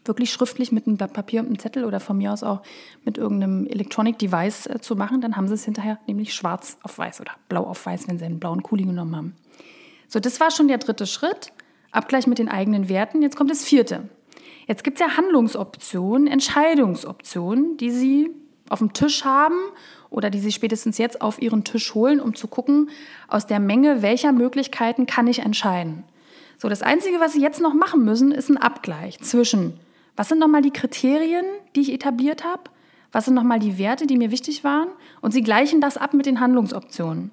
wirklich 0.06 0.32
schriftlich 0.32 0.72
mit 0.72 0.88
einem 0.88 0.98
Blatt 0.98 1.14
Papier 1.14 1.42
und 1.42 1.48
einem 1.48 1.60
Zettel 1.60 1.86
oder 1.86 2.00
von 2.00 2.18
mir 2.18 2.34
aus 2.34 2.42
auch 2.42 2.64
mit 3.06 3.20
irgendeinem 3.20 3.68
Electronic 3.68 4.18
Device 4.18 4.66
äh, 4.66 4.82
zu 4.82 4.96
machen. 4.96 5.22
Dann 5.22 5.36
haben 5.36 5.48
Sie 5.48 5.54
es 5.54 5.66
hinterher 5.66 6.00
nämlich 6.08 6.34
schwarz 6.34 6.78
auf 6.82 6.98
weiß 6.98 7.22
oder 7.22 7.34
blau 7.48 7.64
auf 7.64 7.86
weiß, 7.86 8.08
wenn 8.08 8.18
Sie 8.18 8.26
einen 8.26 8.40
blauen 8.40 8.64
Kuli 8.64 8.86
genommen 8.86 9.16
haben. 9.16 9.36
So, 10.08 10.20
das 10.20 10.40
war 10.40 10.50
schon 10.50 10.68
der 10.68 10.80
dritte 10.80 11.06
Schritt. 11.06 11.54
Abgleich 11.92 12.26
mit 12.26 12.40
den 12.40 12.50
eigenen 12.50 12.90
Werten. 12.90 13.22
Jetzt 13.22 13.36
kommt 13.36 13.52
das 13.52 13.64
vierte. 13.64 14.10
Jetzt 14.70 14.84
gibt 14.84 15.02
es 15.02 15.08
ja 15.08 15.18
Handlungsoptionen, 15.18 16.28
Entscheidungsoptionen, 16.28 17.78
die 17.78 17.90
Sie 17.90 18.30
auf 18.70 18.78
dem 18.78 18.94
Tisch 18.94 19.26
haben 19.26 19.58
oder 20.12 20.30
die 20.30 20.38
Sie 20.38 20.52
spätestens 20.52 21.00
jetzt 21.00 21.24
auf 21.24 21.42
Ihren 21.42 21.64
Tisch 21.64 21.96
holen, 21.96 22.22
um 22.22 22.36
zu 22.36 22.48
gucken, 22.48 22.92
aus 23.28 23.48
der 23.48 23.60
Menge 23.60 24.04
welcher 24.04 24.32
Möglichkeiten 24.32 25.08
kann 25.08 25.26
ich 25.26 25.40
entscheiden. 25.40 26.04
So, 26.60 26.70
das 26.70 26.84
Einzige, 26.84 27.20
was 27.20 27.34
Sie 27.34 27.42
jetzt 27.42 27.62
noch 27.62 27.74
machen 27.74 28.06
müssen, 28.06 28.32
ist 28.32 28.50
ein 28.50 28.58
Abgleich 28.58 29.20
zwischen, 29.22 29.74
was 30.16 30.30
sind 30.30 30.38
nochmal 30.38 30.62
die 30.62 30.70
Kriterien, 30.70 31.46
die 31.76 31.82
ich 31.82 31.92
etabliert 31.92 32.44
habe, 32.44 32.62
was 33.12 33.26
sind 33.26 33.34
nochmal 33.34 33.58
die 33.58 33.80
Werte, 33.80 34.06
die 34.06 34.18
mir 34.18 34.30
wichtig 34.30 34.64
waren, 34.64 34.90
und 35.20 35.32
Sie 35.32 35.42
gleichen 35.42 35.82
das 35.82 35.98
ab 35.98 36.14
mit 36.14 36.28
den 36.28 36.40
Handlungsoptionen. 36.40 37.32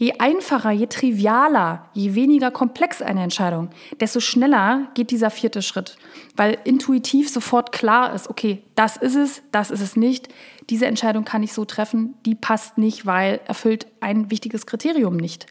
Je 0.00 0.18
einfacher, 0.18 0.70
je 0.70 0.86
trivialer, 0.86 1.82
je 1.92 2.14
weniger 2.14 2.50
komplex 2.50 3.02
eine 3.02 3.22
Entscheidung, 3.22 3.68
desto 4.00 4.18
schneller 4.18 4.88
geht 4.94 5.10
dieser 5.10 5.28
vierte 5.28 5.60
Schritt, 5.60 5.98
weil 6.36 6.56
intuitiv 6.64 7.28
sofort 7.28 7.70
klar 7.70 8.14
ist, 8.14 8.30
okay, 8.30 8.62
das 8.76 8.96
ist 8.96 9.14
es, 9.14 9.42
das 9.52 9.70
ist 9.70 9.82
es 9.82 9.96
nicht. 9.96 10.28
Diese 10.70 10.86
Entscheidung 10.86 11.26
kann 11.26 11.42
ich 11.42 11.52
so 11.52 11.66
treffen, 11.66 12.14
die 12.24 12.34
passt 12.34 12.78
nicht, 12.78 13.04
weil 13.04 13.42
erfüllt 13.46 13.88
ein 14.00 14.30
wichtiges 14.30 14.64
Kriterium 14.64 15.18
nicht. 15.18 15.44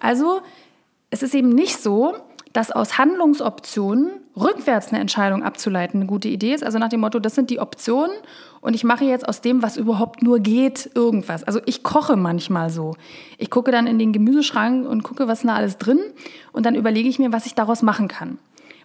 Also, 0.00 0.40
es 1.10 1.22
ist 1.22 1.34
eben 1.34 1.50
nicht 1.50 1.76
so, 1.76 2.16
dass 2.52 2.70
aus 2.70 2.98
Handlungsoptionen 2.98 4.10
rückwärts 4.36 4.88
eine 4.88 5.00
Entscheidung 5.00 5.42
abzuleiten 5.42 6.00
eine 6.00 6.06
gute 6.06 6.28
Idee 6.28 6.54
ist. 6.54 6.64
Also 6.64 6.78
nach 6.78 6.88
dem 6.88 7.00
Motto, 7.00 7.18
das 7.18 7.34
sind 7.34 7.50
die 7.50 7.60
Optionen 7.60 8.16
und 8.60 8.74
ich 8.74 8.84
mache 8.84 9.04
jetzt 9.04 9.28
aus 9.28 9.40
dem, 9.40 9.62
was 9.62 9.76
überhaupt 9.76 10.22
nur 10.22 10.40
geht, 10.40 10.90
irgendwas. 10.94 11.44
Also 11.44 11.60
ich 11.66 11.82
koche 11.82 12.16
manchmal 12.16 12.70
so. 12.70 12.94
Ich 13.38 13.50
gucke 13.50 13.72
dann 13.72 13.86
in 13.86 13.98
den 13.98 14.12
Gemüseschrank 14.12 14.86
und 14.86 15.02
gucke, 15.02 15.28
was 15.28 15.40
ist 15.40 15.48
da 15.48 15.54
alles 15.54 15.78
drin 15.78 16.00
und 16.52 16.66
dann 16.66 16.74
überlege 16.74 17.08
ich 17.08 17.18
mir, 17.18 17.32
was 17.32 17.46
ich 17.46 17.54
daraus 17.54 17.82
machen 17.82 18.08
kann. 18.08 18.38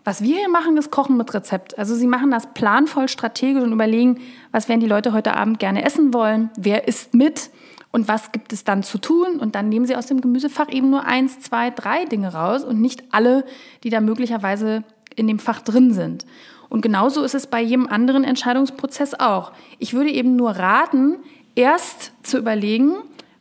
Was 0.03 0.21
wir 0.21 0.38
hier 0.38 0.50
machen, 0.50 0.77
ist 0.77 0.89
Kochen 0.89 1.17
mit 1.17 1.33
Rezept. 1.33 1.77
Also 1.77 1.93
sie 1.93 2.07
machen 2.07 2.31
das 2.31 2.53
planvoll 2.53 3.09
strategisch 3.09 3.62
und 3.62 3.74
überlegen, 3.74 4.21
was 4.53 4.69
werden 4.69 4.79
die 4.79 4.88
Leute 4.88 5.12
heute 5.12 5.36
Abend 5.36 5.59
gerne 5.59 5.83
essen 5.83 6.13
wollen, 6.13 6.50
wer 6.57 6.88
isst 6.88 7.13
mit 7.13 7.50
und 7.91 8.08
was 8.08 8.32
gibt 8.32 8.53
es 8.53 8.63
dann 8.63 8.84
zu 8.84 8.98
tun? 8.98 9.39
Und 9.39 9.56
dann 9.56 9.70
nehmen 9.70 9.86
Sie 9.86 9.96
aus 9.96 10.08
dem 10.08 10.22
Gemüsefach 10.22 10.70
eben 10.70 10.89
nur 10.89 11.06
eins, 11.06 11.39
zwei, 11.39 11.70
drei 11.70 12.06
Dinge 12.06 12.34
raus 12.34 12.63
und 12.63 12.82
nicht 12.82 13.03
alle, 13.12 13.46
die 13.84 13.89
da 13.89 14.01
möglicherweise 14.01 14.84
in 15.15 15.27
dem 15.27 15.39
Fach 15.39 15.62
drin 15.62 15.94
sind. 15.94 16.25
Und 16.70 16.82
genauso 16.82 17.24
ist 17.24 17.36
es 17.36 17.48
bei 17.48 17.62
jedem 17.62 17.88
anderen 17.88 18.24
Entscheidungsprozess 18.24 19.13
auch. 19.13 19.51
Ich 19.79 19.94
würde 19.94 20.12
eben 20.12 20.36
nur 20.36 20.51
raten, 20.51 21.17
erst 21.56 22.12
zu 22.24 22.38
überlegen, 22.38 22.94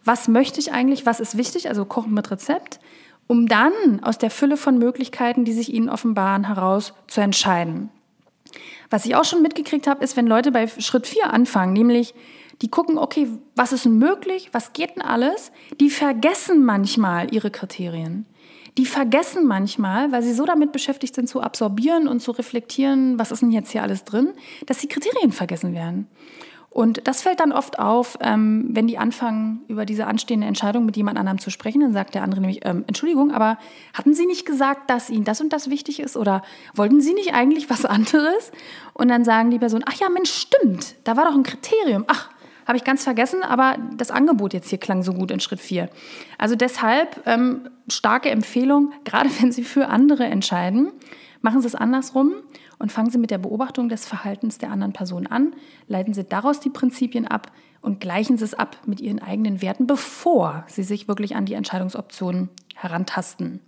was 0.05 0.29
möchte 0.29 0.61
ich 0.61 0.73
eigentlich, 0.73 1.05
was 1.05 1.21
ist 1.21 1.37
wichtig, 1.37 1.69
also 1.69 1.85
Kochen 1.85 2.15
mit 2.15 2.31
Rezept, 2.31 2.79
um 3.27 3.49
dann 3.49 3.73
aus 4.03 4.19
der 4.19 4.31
Fülle 4.31 4.57
von 4.57 4.79
Möglichkeiten, 4.79 5.45
die 5.45 5.53
sich 5.53 5.75
Ihnen 5.75 5.89
offenbaren, 5.89 6.47
heraus 6.47 6.95
zu 7.09 7.21
entscheiden. 7.21 7.91
Was 8.89 9.05
ich 9.05 9.17
auch 9.17 9.25
schon 9.25 9.43
mitgekriegt 9.43 9.89
habe, 9.89 10.05
ist, 10.05 10.17
wenn 10.17 10.29
Leute 10.29 10.53
bei 10.53 10.69
Schritt 10.69 11.09
4 11.09 11.33
anfangen, 11.33 11.73
nämlich 11.73 12.15
die 12.63 12.69
gucken, 12.69 12.99
okay, 12.99 13.29
was 13.55 13.73
ist 13.73 13.85
denn 13.85 13.99
möglich, 13.99 14.51
was 14.53 14.73
geht 14.73 14.97
denn 14.97 15.03
alles, 15.03 15.53
die 15.81 15.91
vergessen 15.91 16.65
manchmal 16.65 17.33
ihre 17.33 17.51
Kriterien. 17.51 18.27
Die 18.79 18.87
vergessen 18.87 19.47
manchmal, 19.47 20.13
weil 20.13 20.23
sie 20.23 20.35
so 20.35 20.45
damit 20.45 20.73
beschäftigt 20.73 21.15
sind, 21.15 21.29
zu 21.29 21.41
absorbieren 21.41 22.09
und 22.09 22.21
zu 22.21 22.31
reflektieren, 22.31 23.19
was 23.19 23.31
ist 23.31 23.41
denn 23.41 23.51
jetzt 23.51 23.71
hier 23.71 23.83
alles 23.83 24.05
drin, 24.05 24.35
dass 24.67 24.79
die 24.79 24.89
Kriterien 24.89 25.33
vergessen 25.33 25.73
werden. 25.73 26.09
Und 26.77 27.09
das 27.09 27.23
fällt 27.23 27.41
dann 27.41 27.53
oft 27.53 27.79
auf, 27.79 28.19
ähm, 28.21 28.67
wenn 28.69 28.87
die 28.87 28.99
anfangen, 28.99 29.63
über 29.67 29.87
diese 29.87 30.07
anstehende 30.07 30.47
Entscheidung 30.47 30.85
mit 30.85 30.95
jemand 30.95 31.17
anderem 31.19 31.39
zu 31.39 31.49
sprechen. 31.49 31.81
Dann 31.81 31.95
sagt 31.95 32.15
der 32.15 32.23
andere 32.23 32.43
nämlich, 32.43 32.67
ähm, 32.67 32.85
Entschuldigung, 32.87 33.33
aber 33.33 33.57
hatten 33.95 34.13
Sie 34.13 34.27
nicht 34.27 34.45
gesagt, 34.45 34.91
dass 34.91 35.09
Ihnen 35.09 35.25
das 35.25 35.41
und 35.41 35.55
das 35.55 35.71
wichtig 35.71 36.01
ist? 36.01 36.19
Oder 36.19 36.43
wollten 36.75 37.01
Sie 37.01 37.15
nicht 37.15 37.33
eigentlich 37.33 37.71
was 37.71 37.85
anderes? 37.87 38.53
Und 38.93 39.09
dann 39.09 39.25
sagen 39.25 39.51
die 39.51 39.59
Personen, 39.59 39.85
ach 39.89 39.95
ja, 39.95 40.11
Mensch, 40.11 40.31
stimmt, 40.31 40.97
da 41.05 41.17
war 41.17 41.25
doch 41.25 41.35
ein 41.35 41.45
Kriterium. 41.45 42.05
Ach, 42.09 42.29
habe 42.67 42.77
ich 42.77 42.85
ganz 42.85 43.05
vergessen, 43.05 43.43
aber 43.43 43.77
das 43.97 44.11
Angebot 44.11 44.53
jetzt 44.53 44.69
hier 44.69 44.79
klang 44.79 45.03
so 45.03 45.13
gut 45.13 45.31
in 45.31 45.41
Schritt 45.41 45.61
4. 45.61 45.89
Also 46.37 46.57
deshalb 46.57 47.23
ähm, 47.27 47.69
starke 47.89 48.31
Empfehlung, 48.31 48.93
gerade 49.05 49.31
wenn 49.41 49.53
Sie 49.53 49.65
für 49.65 49.89
andere 49.89 50.25
entscheiden, 50.25 50.91
machen 51.43 51.61
Sie 51.61 51.69
es 51.69 51.75
andersrum 51.75 52.35
und 52.79 52.93
fangen 52.93 53.11
Sie 53.11 53.19
mit 53.19 53.31
der 53.31 53.39
Beobachtung 53.39 53.89
des 53.89 54.07
Verhaltens 54.07 54.59
der 54.59 54.71
anderen 54.71 54.93
Person 54.93 55.27
an, 55.27 55.55
leiten 55.87 56.13
Sie 56.13 56.25
daraus 56.25 56.61
die 56.61 56.71
Prinzipien 56.71 57.27
ab 57.27 57.53
und 57.81 58.01
gleichen 58.01 58.37
Sie 58.37 58.45
es 58.45 58.55
ab 58.55 58.77
mit 58.85 59.01
Ihren 59.01 59.23
eigenen 59.23 59.63
Werten, 59.63 59.87
bevor 59.87 60.65
Sie 60.67 60.83
sich 60.83 61.07
wirklich 61.07 61.37
an 61.37 61.47
die 61.47 61.55
Entscheidungsoptionen 61.55 62.49
herantasten. 62.75 63.61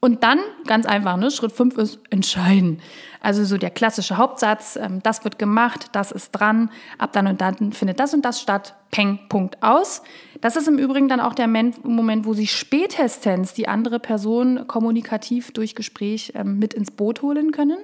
Und 0.00 0.22
dann, 0.22 0.38
ganz 0.66 0.86
einfach, 0.86 1.16
ne, 1.16 1.30
Schritt 1.30 1.50
5 1.50 1.76
ist 1.78 2.00
entscheiden. 2.10 2.80
Also 3.20 3.44
so 3.44 3.58
der 3.58 3.70
klassische 3.70 4.16
Hauptsatz, 4.16 4.76
ähm, 4.76 5.02
das 5.02 5.24
wird 5.24 5.38
gemacht, 5.40 5.86
das 5.92 6.12
ist 6.12 6.30
dran, 6.30 6.70
ab 6.98 7.12
dann 7.12 7.26
und 7.26 7.40
dann 7.40 7.72
findet 7.72 7.98
das 7.98 8.14
und 8.14 8.24
das 8.24 8.40
statt, 8.40 8.74
peng, 8.92 9.18
Punkt 9.28 9.60
aus. 9.60 10.02
Das 10.40 10.54
ist 10.54 10.68
im 10.68 10.78
Übrigen 10.78 11.08
dann 11.08 11.20
auch 11.20 11.34
der 11.34 11.48
Moment, 11.48 12.26
wo 12.26 12.32
Sie 12.32 12.46
spätestens 12.46 13.54
die 13.54 13.66
andere 13.66 13.98
Person 13.98 14.68
kommunikativ 14.68 15.50
durch 15.50 15.74
Gespräch 15.74 16.32
ähm, 16.36 16.60
mit 16.60 16.74
ins 16.74 16.92
Boot 16.92 17.22
holen 17.22 17.50
können. 17.50 17.78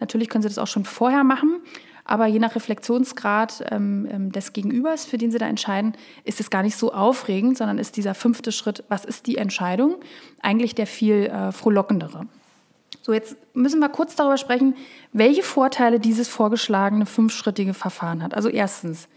Natürlich 0.00 0.28
können 0.28 0.42
Sie 0.42 0.48
das 0.48 0.58
auch 0.58 0.66
schon 0.66 0.84
vorher 0.84 1.22
machen, 1.22 1.60
aber 2.04 2.26
je 2.26 2.38
nach 2.38 2.54
Reflexionsgrad 2.54 3.64
ähm, 3.70 4.06
ähm, 4.10 4.32
des 4.32 4.52
Gegenübers, 4.52 5.06
für 5.06 5.16
den 5.16 5.30
Sie 5.30 5.38
da 5.38 5.46
entscheiden, 5.46 5.94
ist 6.24 6.38
es 6.38 6.50
gar 6.50 6.62
nicht 6.62 6.76
so 6.76 6.92
aufregend, 6.92 7.56
sondern 7.56 7.78
ist 7.78 7.96
dieser 7.96 8.14
fünfte 8.14 8.52
Schritt, 8.52 8.84
was 8.88 9.04
ist 9.04 9.26
die 9.26 9.38
Entscheidung, 9.38 9.96
eigentlich 10.42 10.74
der 10.74 10.86
viel 10.86 11.26
äh, 11.26 11.50
frohlockendere. 11.50 12.26
So, 13.00 13.12
jetzt 13.12 13.36
müssen 13.54 13.80
wir 13.80 13.88
kurz 13.88 14.16
darüber 14.16 14.36
sprechen, 14.36 14.74
welche 15.12 15.42
Vorteile 15.42 15.98
dieses 15.98 16.28
vorgeschlagene 16.28 17.06
fünfschrittige 17.06 17.74
Verfahren 17.74 18.22
hat. 18.22 18.34
Also 18.34 18.48
erstens, 18.48 19.08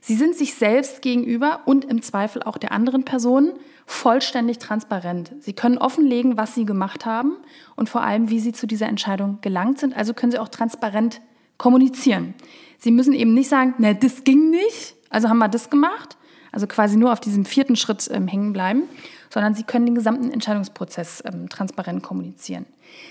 Sie 0.00 0.16
sind 0.16 0.34
sich 0.34 0.54
selbst 0.54 1.00
gegenüber 1.00 1.60
und 1.64 1.84
im 1.84 2.02
Zweifel 2.02 2.42
auch 2.42 2.58
der 2.58 2.72
anderen 2.72 3.04
Person 3.04 3.52
vollständig 3.86 4.58
transparent. 4.58 5.32
Sie 5.38 5.52
können 5.52 5.78
offenlegen, 5.78 6.36
was 6.36 6.56
Sie 6.56 6.64
gemacht 6.64 7.06
haben 7.06 7.36
und 7.76 7.88
vor 7.88 8.02
allem, 8.02 8.28
wie 8.28 8.40
Sie 8.40 8.52
zu 8.52 8.66
dieser 8.66 8.86
Entscheidung 8.86 9.38
gelangt 9.42 9.78
sind. 9.78 9.96
Also 9.96 10.12
können 10.12 10.32
Sie 10.32 10.40
auch 10.40 10.48
transparent 10.48 11.20
kommunizieren. 11.62 12.34
Sie 12.78 12.90
müssen 12.90 13.14
eben 13.14 13.34
nicht 13.34 13.48
sagen, 13.48 13.74
na, 13.78 13.94
das 13.94 14.24
ging 14.24 14.50
nicht, 14.50 14.96
also 15.10 15.28
haben 15.28 15.38
wir 15.38 15.48
das 15.48 15.70
gemacht, 15.70 16.16
also 16.50 16.66
quasi 16.66 16.96
nur 16.96 17.12
auf 17.12 17.20
diesem 17.20 17.44
vierten 17.44 17.76
Schritt 17.76 18.10
ähm, 18.12 18.26
hängen 18.26 18.52
bleiben, 18.52 18.82
sondern 19.30 19.54
Sie 19.54 19.62
können 19.62 19.86
den 19.86 19.94
gesamten 19.94 20.32
Entscheidungsprozess 20.32 21.22
ähm, 21.24 21.48
transparent 21.48 22.02
kommunizieren. 22.02 22.66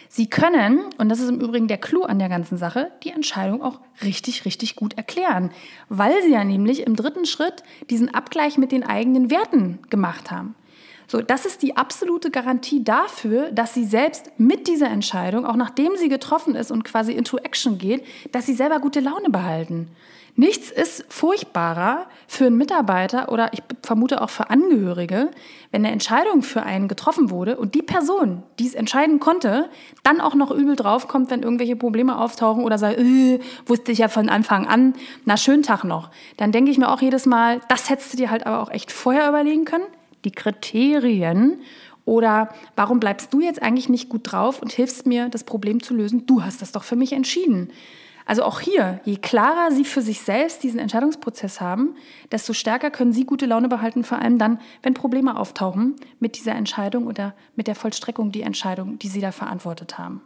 Sie 0.09 0.29
können, 0.29 0.81
und 0.97 1.07
das 1.07 1.21
ist 1.21 1.29
im 1.29 1.39
Übrigen 1.39 1.69
der 1.69 1.77
Clou 1.77 2.03
an 2.03 2.19
der 2.19 2.27
ganzen 2.27 2.57
Sache, 2.57 2.91
die 3.03 3.11
Entscheidung 3.11 3.63
auch 3.63 3.79
richtig, 4.03 4.43
richtig 4.43 4.75
gut 4.75 4.97
erklären, 4.97 5.51
weil 5.87 6.21
Sie 6.21 6.31
ja 6.31 6.43
nämlich 6.43 6.85
im 6.85 6.97
dritten 6.97 7.25
Schritt 7.25 7.63
diesen 7.89 8.13
Abgleich 8.13 8.57
mit 8.57 8.73
den 8.73 8.83
eigenen 8.83 9.31
Werten 9.31 9.79
gemacht 9.89 10.29
haben. 10.29 10.55
So, 11.11 11.21
das 11.21 11.45
ist 11.45 11.61
die 11.61 11.75
absolute 11.75 12.31
Garantie 12.31 12.85
dafür, 12.85 13.51
dass 13.51 13.73
sie 13.73 13.83
selbst 13.83 14.31
mit 14.37 14.69
dieser 14.69 14.87
Entscheidung, 14.87 15.45
auch 15.45 15.57
nachdem 15.57 15.97
sie 15.97 16.07
getroffen 16.07 16.55
ist 16.55 16.71
und 16.71 16.85
quasi 16.85 17.11
into 17.11 17.35
action 17.35 17.77
geht, 17.77 18.05
dass 18.31 18.45
sie 18.45 18.53
selber 18.53 18.79
gute 18.79 19.01
Laune 19.01 19.29
behalten. 19.29 19.89
Nichts 20.37 20.71
ist 20.71 21.03
furchtbarer 21.09 22.05
für 22.29 22.45
einen 22.45 22.55
Mitarbeiter 22.55 23.29
oder 23.29 23.51
ich 23.51 23.61
vermute 23.83 24.21
auch 24.21 24.29
für 24.29 24.49
Angehörige, 24.49 25.31
wenn 25.71 25.83
eine 25.83 25.91
Entscheidung 25.91 26.43
für 26.43 26.63
einen 26.63 26.87
getroffen 26.87 27.29
wurde 27.29 27.57
und 27.57 27.75
die 27.75 27.81
Person, 27.81 28.43
die 28.57 28.67
es 28.67 28.73
entscheiden 28.73 29.19
konnte, 29.19 29.69
dann 30.03 30.21
auch 30.21 30.33
noch 30.33 30.49
übel 30.49 30.77
draufkommt, 30.77 31.29
wenn 31.29 31.43
irgendwelche 31.43 31.75
Probleme 31.75 32.17
auftauchen 32.17 32.63
oder 32.63 32.77
sagt, 32.77 32.99
äh, 32.99 33.41
wusste 33.65 33.91
ich 33.91 33.97
ja 33.97 34.07
von 34.07 34.29
Anfang 34.29 34.65
an, 34.65 34.93
na 35.25 35.35
schönen 35.35 35.63
Tag 35.63 35.83
noch. 35.83 36.09
Dann 36.37 36.53
denke 36.53 36.71
ich 36.71 36.77
mir 36.77 36.89
auch 36.89 37.01
jedes 37.01 37.25
Mal, 37.25 37.59
das 37.67 37.89
hättest 37.89 38.13
du 38.13 38.17
dir 38.17 38.31
halt 38.31 38.47
aber 38.47 38.61
auch 38.61 38.71
echt 38.71 38.93
vorher 38.93 39.27
überlegen 39.27 39.65
können, 39.65 39.83
die 40.25 40.31
Kriterien 40.31 41.61
oder 42.05 42.49
warum 42.75 42.99
bleibst 42.99 43.33
du 43.33 43.41
jetzt 43.41 43.61
eigentlich 43.61 43.89
nicht 43.89 44.09
gut 44.09 44.31
drauf 44.31 44.61
und 44.61 44.71
hilfst 44.71 45.05
mir, 45.05 45.29
das 45.29 45.43
Problem 45.43 45.81
zu 45.83 45.93
lösen? 45.93 46.25
Du 46.25 46.43
hast 46.43 46.61
das 46.61 46.71
doch 46.71 46.83
für 46.83 46.95
mich 46.95 47.13
entschieden. 47.13 47.71
Also 48.25 48.43
auch 48.43 48.59
hier, 48.59 48.99
je 49.03 49.17
klarer 49.17 49.71
Sie 49.71 49.83
für 49.83 50.01
sich 50.01 50.21
selbst 50.21 50.63
diesen 50.63 50.79
Entscheidungsprozess 50.79 51.59
haben, 51.59 51.95
desto 52.31 52.53
stärker 52.53 52.91
können 52.91 53.13
Sie 53.13 53.25
gute 53.25 53.45
Laune 53.45 53.67
behalten, 53.67 54.03
vor 54.03 54.19
allem 54.19 54.37
dann, 54.37 54.59
wenn 54.83 54.93
Probleme 54.93 55.37
auftauchen 55.37 55.95
mit 56.19 56.37
dieser 56.37 56.53
Entscheidung 56.53 57.07
oder 57.07 57.33
mit 57.55 57.67
der 57.67 57.75
Vollstreckung 57.75 58.31
die 58.31 58.43
Entscheidung, 58.43 58.99
die 58.99 59.07
Sie 59.07 59.21
da 59.21 59.31
verantwortet 59.31 59.97
haben. 59.97 60.21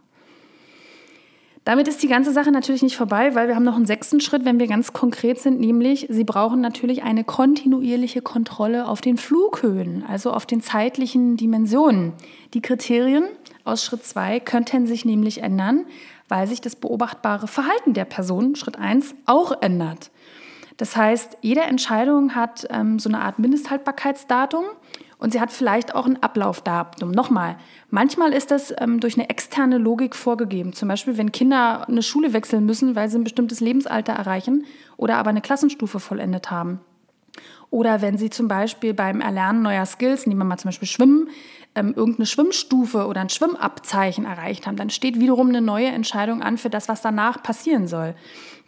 Damit 1.66 1.88
ist 1.88 2.00
die 2.00 2.06
ganze 2.06 2.32
Sache 2.32 2.52
natürlich 2.52 2.84
nicht 2.84 2.96
vorbei, 2.96 3.34
weil 3.34 3.48
wir 3.48 3.56
haben 3.56 3.64
noch 3.64 3.74
einen 3.74 3.86
sechsten 3.86 4.20
Schritt, 4.20 4.44
wenn 4.44 4.60
wir 4.60 4.68
ganz 4.68 4.92
konkret 4.92 5.40
sind, 5.40 5.58
nämlich 5.58 6.06
Sie 6.08 6.22
brauchen 6.22 6.60
natürlich 6.60 7.02
eine 7.02 7.24
kontinuierliche 7.24 8.22
Kontrolle 8.22 8.86
auf 8.86 9.00
den 9.00 9.16
Flughöhen, 9.16 10.04
also 10.06 10.30
auf 10.30 10.46
den 10.46 10.60
zeitlichen 10.60 11.36
Dimensionen. 11.36 12.12
Die 12.54 12.62
Kriterien 12.62 13.24
aus 13.64 13.84
Schritt 13.84 14.04
2 14.04 14.38
könnten 14.38 14.86
sich 14.86 15.04
nämlich 15.04 15.42
ändern, 15.42 15.86
weil 16.28 16.46
sich 16.46 16.60
das 16.60 16.76
beobachtbare 16.76 17.48
Verhalten 17.48 17.94
der 17.94 18.04
Person, 18.04 18.54
Schritt 18.54 18.78
1, 18.78 19.16
auch 19.26 19.60
ändert. 19.60 20.12
Das 20.76 20.96
heißt, 20.96 21.38
jede 21.40 21.62
Entscheidung 21.62 22.36
hat 22.36 22.68
ähm, 22.70 23.00
so 23.00 23.08
eine 23.08 23.22
Art 23.22 23.40
Mindesthaltbarkeitsdatum 23.40 24.66
und 25.18 25.32
sie 25.32 25.40
hat 25.40 25.50
vielleicht 25.50 25.94
auch 25.94 26.06
ein 26.06 26.22
Ablaufdatum. 26.22 27.10
Nochmal, 27.10 27.56
manchmal 27.90 28.32
ist 28.32 28.50
das 28.50 28.74
ähm, 28.78 29.00
durch 29.00 29.14
eine 29.14 29.30
externe 29.30 29.78
Logik 29.78 30.14
vorgegeben. 30.14 30.72
Zum 30.72 30.88
Beispiel, 30.88 31.16
wenn 31.16 31.32
Kinder 31.32 31.88
eine 31.88 32.02
Schule 32.02 32.32
wechseln 32.32 32.66
müssen, 32.66 32.94
weil 32.94 33.08
sie 33.08 33.18
ein 33.18 33.24
bestimmtes 33.24 33.60
Lebensalter 33.60 34.12
erreichen 34.12 34.66
oder 34.96 35.16
aber 35.16 35.30
eine 35.30 35.40
Klassenstufe 35.40 36.00
vollendet 36.00 36.50
haben. 36.50 36.80
Oder 37.70 38.00
wenn 38.00 38.16
sie 38.18 38.30
zum 38.30 38.48
Beispiel 38.48 38.94
beim 38.94 39.20
Erlernen 39.20 39.62
neuer 39.62 39.86
Skills, 39.86 40.26
nehmen 40.26 40.40
wir 40.40 40.44
mal 40.44 40.58
zum 40.58 40.68
Beispiel 40.68 40.88
Schwimmen, 40.88 41.30
ähm, 41.74 41.94
irgendeine 41.94 42.26
Schwimmstufe 42.26 43.06
oder 43.06 43.20
ein 43.20 43.28
Schwimmabzeichen 43.28 44.24
erreicht 44.24 44.66
haben, 44.66 44.76
dann 44.76 44.90
steht 44.90 45.20
wiederum 45.20 45.48
eine 45.48 45.60
neue 45.60 45.88
Entscheidung 45.88 46.42
an 46.42 46.58
für 46.58 46.70
das, 46.70 46.88
was 46.88 47.02
danach 47.02 47.42
passieren 47.42 47.86
soll. 47.86 48.14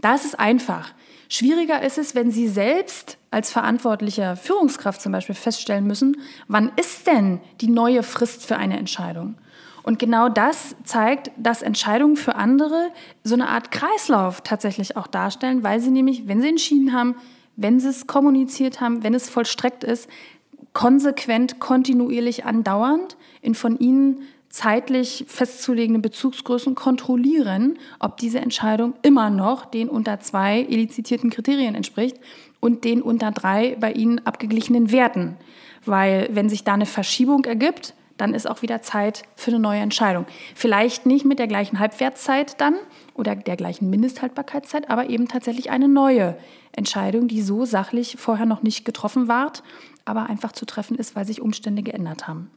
Da 0.01 0.15
ist 0.15 0.25
es 0.25 0.35
einfach. 0.35 0.93
Schwieriger 1.29 1.83
ist 1.83 1.99
es, 1.99 2.15
wenn 2.15 2.31
Sie 2.31 2.49
selbst 2.49 3.19
als 3.31 3.53
verantwortliche 3.53 4.37
Führungskraft 4.37 5.03
zum 5.03 5.13
Beispiel 5.13 5.35
feststellen 5.35 5.87
müssen, 5.87 6.17
wann 6.49 6.73
ist 6.77 7.07
denn 7.07 7.41
die 7.61 7.69
neue 7.69 8.03
Frist 8.03 8.47
für 8.47 8.57
eine 8.57 8.79
Entscheidung? 8.79 9.35
Und 9.83 9.99
genau 9.99 10.29
das 10.29 10.75
zeigt, 10.85 11.31
dass 11.37 11.63
Entscheidungen 11.63 12.17
für 12.17 12.35
andere 12.35 12.91
so 13.25 13.35
eine 13.35 13.49
Art 13.49 13.71
Kreislauf 13.71 14.41
tatsächlich 14.43 14.97
auch 14.97 15.07
darstellen, 15.07 15.63
weil 15.63 15.81
sie 15.81 15.91
nämlich, 15.91 16.29
wenn 16.29 16.41
sie 16.41 16.49
entschieden 16.49 16.93
haben, 16.93 17.15
wenn 17.57 17.81
sie 17.81 17.89
es 17.89 18.07
kommuniziert 18.07 18.81
haben, 18.81 19.03
wenn 19.03 19.15
es 19.15 19.29
vollstreckt 19.29 19.85
ist, 19.85 20.09
konsequent, 20.73 21.59
kontinuierlich 21.59 22.45
andauernd 22.45 23.17
in 23.41 23.55
von 23.55 23.79
ihnen 23.79 24.23
zeitlich 24.49 25.25
festzulegenden 25.29 26.03
Bezugsgrößen 26.03 26.75
kontrollieren, 26.75 27.79
ob 27.99 28.17
diese 28.17 28.41
Entscheidung 28.41 28.95
immer 29.03 29.31
noch 29.31 29.67
den 29.67 29.89
unter 29.89 30.21
zwei 30.21 30.63
elizitierten 30.63 31.31
Kriterien 31.31 31.75
entspricht 31.75 32.17
und 32.61 32.85
den 32.85 33.03
unter 33.03 33.31
drei 33.31 33.77
bei 33.79 33.93
ihnen 33.93 34.25
abgeglichenen 34.27 34.91
Werten. 34.91 35.37
Weil 35.85 36.29
wenn 36.33 36.49
sich 36.49 36.65
da 36.65 36.75
eine 36.75 36.87
Verschiebung 36.87 37.45
ergibt, 37.45 37.95
dann 38.17 38.35
ist 38.35 38.49
auch 38.49 38.63
wieder 38.63 38.83
Zeit 38.83 39.23
für 39.37 39.53
eine 39.53 39.61
neue 39.61 39.81
Entscheidung. 39.81 40.27
Vielleicht 40.55 41.07
nicht 41.07 41.25
mit 41.25 41.39
der 41.39 41.47
gleichen 41.47 41.79
Halbwertszeit 41.79 42.61
dann 42.61 42.75
oder 43.15 43.37
der 43.37 43.57
gleichen 43.57 43.91
Mindesthaltbarkeitszeit, 43.91 44.91
aber 44.91 45.09
eben 45.09 45.29
tatsächlich 45.29 45.71
eine 45.71 45.89
neue 45.89 46.37
Entscheidung, 46.73 47.29
die 47.29 47.43
so 47.43 47.65
sachlich 47.65 48.17
vorher 48.19 48.47
noch 48.47 48.63
nicht 48.63 48.85
getroffen 48.85 49.29
ward, 49.29 49.63
aber 50.05 50.27
einfach 50.27 50.53
zu 50.53 50.67
treffen 50.67 50.97
ist, 50.97 51.15
weil 51.15 51.27
sich 51.27 51.41
Umstände 51.41 51.83
geändert 51.83 52.27
haben. 52.27 52.51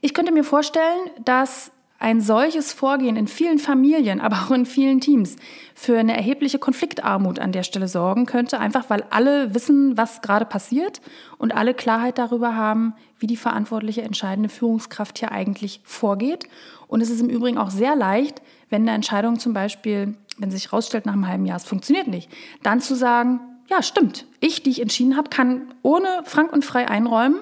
Ich 0.00 0.14
könnte 0.14 0.32
mir 0.32 0.44
vorstellen, 0.44 1.10
dass 1.24 1.72
ein 1.98 2.22
solches 2.22 2.72
Vorgehen 2.72 3.16
in 3.16 3.28
vielen 3.28 3.58
Familien, 3.58 4.22
aber 4.22 4.36
auch 4.36 4.50
in 4.52 4.64
vielen 4.64 5.02
Teams 5.02 5.36
für 5.74 5.98
eine 5.98 6.16
erhebliche 6.16 6.58
Konfliktarmut 6.58 7.38
an 7.38 7.52
der 7.52 7.62
Stelle 7.62 7.88
sorgen 7.88 8.24
könnte, 8.24 8.58
einfach 8.58 8.88
weil 8.88 9.04
alle 9.10 9.54
wissen, 9.54 9.98
was 9.98 10.22
gerade 10.22 10.46
passiert 10.46 11.02
und 11.36 11.54
alle 11.54 11.74
Klarheit 11.74 12.16
darüber 12.16 12.56
haben, 12.56 12.94
wie 13.18 13.26
die 13.26 13.36
verantwortliche 13.36 14.00
entscheidende 14.00 14.48
Führungskraft 14.48 15.18
hier 15.18 15.30
eigentlich 15.30 15.82
vorgeht. 15.84 16.48
Und 16.88 17.02
es 17.02 17.10
ist 17.10 17.20
im 17.20 17.28
Übrigen 17.28 17.58
auch 17.58 17.70
sehr 17.70 17.94
leicht, 17.94 18.40
wenn 18.70 18.82
eine 18.82 18.92
Entscheidung 18.92 19.38
zum 19.38 19.52
Beispiel, 19.52 20.14
wenn 20.38 20.50
sich 20.50 20.72
herausstellt 20.72 21.04
nach 21.04 21.12
einem 21.12 21.28
halben 21.28 21.44
Jahr, 21.44 21.58
es 21.58 21.64
funktioniert 21.64 22.08
nicht, 22.08 22.30
dann 22.62 22.80
zu 22.80 22.94
sagen, 22.94 23.40
ja, 23.68 23.82
stimmt, 23.82 24.26
ich, 24.40 24.62
die 24.62 24.70
ich 24.70 24.80
entschieden 24.80 25.18
habe, 25.18 25.28
kann 25.28 25.74
ohne 25.82 26.08
frank 26.24 26.50
und 26.50 26.64
frei 26.64 26.88
einräumen, 26.88 27.40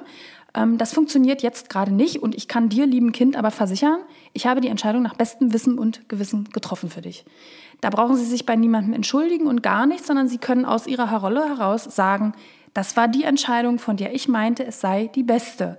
ähm, 0.59 0.77
das 0.77 0.92
funktioniert 0.92 1.42
jetzt 1.42 1.71
gerade 1.71 1.92
nicht 1.92 2.21
und 2.23 2.35
ich 2.35 2.49
kann 2.49 2.68
dir, 2.68 2.87
lieben 2.87 3.12
Kind, 3.12 3.37
aber 3.37 3.51
versichern, 3.51 4.01
ich 4.33 4.47
habe 4.47 4.61
die 4.61 4.68
Entscheidung 4.68 5.03
nach 5.03 5.14
bestem 5.14 5.53
Wissen 5.53 5.79
und 5.79 6.09
Gewissen 6.09 6.49
getroffen 6.53 6.90
für 6.90 7.01
dich. 7.01 7.25
Da 7.81 7.90
brauchen 7.90 8.16
Sie 8.16 8.25
sich 8.25 8.44
bei 8.44 8.57
niemandem 8.57 8.92
entschuldigen 8.92 9.47
und 9.47 9.62
gar 9.62 9.87
nichts, 9.87 10.09
sondern 10.09 10.29
Sie 10.29 10.38
können 10.38 10.64
aus 10.64 10.87
Ihrer 10.87 11.16
Rolle 11.16 11.49
heraus 11.49 11.85
sagen, 11.85 12.33
das 12.75 12.97
war 12.97 13.09
die 13.09 13.25
Entscheidung, 13.25 13.79
von 13.79 13.97
der 13.97 14.14
ich 14.14 14.29
meinte, 14.29 14.64
es 14.64 14.81
sei 14.81 15.07
die 15.14 15.23
beste. 15.23 15.79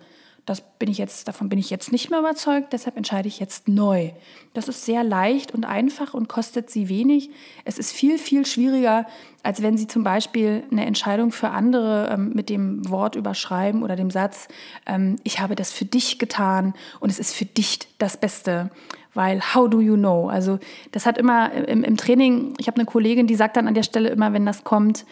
Das 0.50 0.62
bin 0.62 0.90
ich 0.90 0.98
jetzt, 0.98 1.28
davon 1.28 1.48
bin 1.48 1.60
ich 1.60 1.70
jetzt 1.70 1.92
nicht 1.92 2.10
mehr 2.10 2.18
überzeugt, 2.18 2.74
deshalb 2.74 2.98
entscheide 2.98 3.28
ich 3.28 3.40
jetzt 3.40 3.68
neu. 3.68 4.10
Das 4.56 4.68
ist 4.68 4.84
sehr 4.84 5.04
leicht 5.04 5.54
und 5.54 5.64
einfach 5.64 6.16
und 6.16 6.28
kostet 6.28 6.72
Sie 6.72 6.90
wenig. 6.90 7.30
Es 7.66 7.78
ist 7.78 7.92
viel, 7.92 8.18
viel 8.18 8.48
schwieriger, 8.48 9.06
als 9.44 9.62
wenn 9.62 9.78
Sie 9.78 9.86
zum 9.86 10.04
Beispiel 10.04 10.64
eine 10.72 10.88
Entscheidung 10.88 11.32
für 11.32 11.52
andere 11.52 12.10
ähm, 12.12 12.32
mit 12.34 12.50
dem 12.50 12.90
Wort 12.90 13.16
überschreiben 13.16 13.84
oder 13.84 13.96
dem 13.96 14.10
Satz, 14.10 14.48
ähm, 14.88 15.18
ich 15.24 15.40
habe 15.40 15.54
das 15.54 15.72
für 15.72 15.86
dich 15.86 16.18
getan 16.18 16.74
und 17.00 17.12
es 17.12 17.20
ist 17.20 17.36
für 17.36 17.46
dich 17.46 17.82
das 18.00 18.18
Beste. 18.18 18.72
Weil 19.14 19.54
how 19.54 19.70
do 19.70 19.82
you 19.82 19.98
know? 19.98 20.30
Also 20.30 20.58
das 20.92 21.06
hat 21.06 21.20
immer 21.20 21.54
im, 21.54 21.84
im 21.84 21.96
Training, 21.96 22.56
ich 22.58 22.66
habe 22.66 22.78
eine 22.78 22.86
Kollegin, 22.86 23.28
die 23.28 23.36
sagt 23.36 23.56
dann 23.56 23.68
an 23.68 23.76
der 23.76 23.84
Stelle 23.84 24.10
immer, 24.10 24.34
wenn 24.34 24.48
das 24.48 24.64
kommt, 24.64 25.06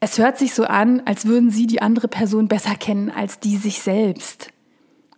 es 0.00 0.18
hört 0.18 0.36
sich 0.36 0.52
so 0.52 0.64
an, 0.64 1.00
als 1.06 1.24
würden 1.24 1.50
Sie 1.50 1.66
die 1.66 1.80
andere 1.80 2.08
Person 2.08 2.46
besser 2.46 2.74
kennen 2.74 3.10
als 3.10 3.40
die 3.40 3.56
sich 3.56 3.80
selbst. 3.80 4.52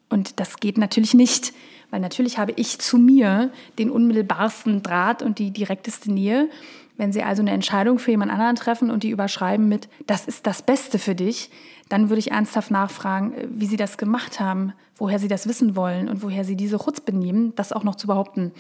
Und 0.09 0.41
das 0.41 0.57
geht 0.59 0.79
natürlich 0.79 1.15
nicht, 1.15 1.53
weil 1.91 2.01
natürlich 2.01 2.39
habe 2.39 2.53
ich 2.57 2.79
zu 2.79 2.99
mir 2.99 3.51
den 3.79 3.91
unmittelbarsten 3.91 4.83
Draht 4.83 5.23
und 5.23 5.39
die 5.39 5.51
direkteste 5.51 6.13
Nähe. 6.13 6.49
Wenn 6.97 7.13
Sie 7.13 7.23
also 7.23 7.43
eine 7.43 7.51
Entscheidung 7.51 7.99
für 7.99 8.13
jemand 8.13 8.31
anderen 8.31 8.57
treffen 8.57 8.91
und 8.91 9.03
die 9.03 9.11
überschreiben 9.11 9.69
mit, 9.69 9.89
das 10.07 10.27
ist 10.27 10.47
das 10.47 10.63
Beste 10.63 10.99
für 10.99 11.15
dich, 11.15 11.51
dann 11.89 12.09
würde 12.09 12.21
ich 12.21 12.31
ernsthaft 12.31 12.71
nachfragen, 12.71 13.35
äh, 13.35 13.47
wie 13.51 13.67
sie 13.67 13.77
das 13.77 13.99
gemacht 13.99 14.41
haben, 14.41 14.73
woher 14.97 15.19
sie 15.19 15.29
das 15.29 15.49
wissen 15.49 15.77
wollen 15.77 16.09
und 16.09 16.23
woher 16.23 16.45
sie 16.45 16.57
diese 16.57 16.79
Chutz 16.79 17.01
benehmen, 17.01 17.53
das 17.57 17.73
auch 17.73 17.85
noch 17.85 17.97
zu 17.97 18.07
behaupten. 18.07 18.53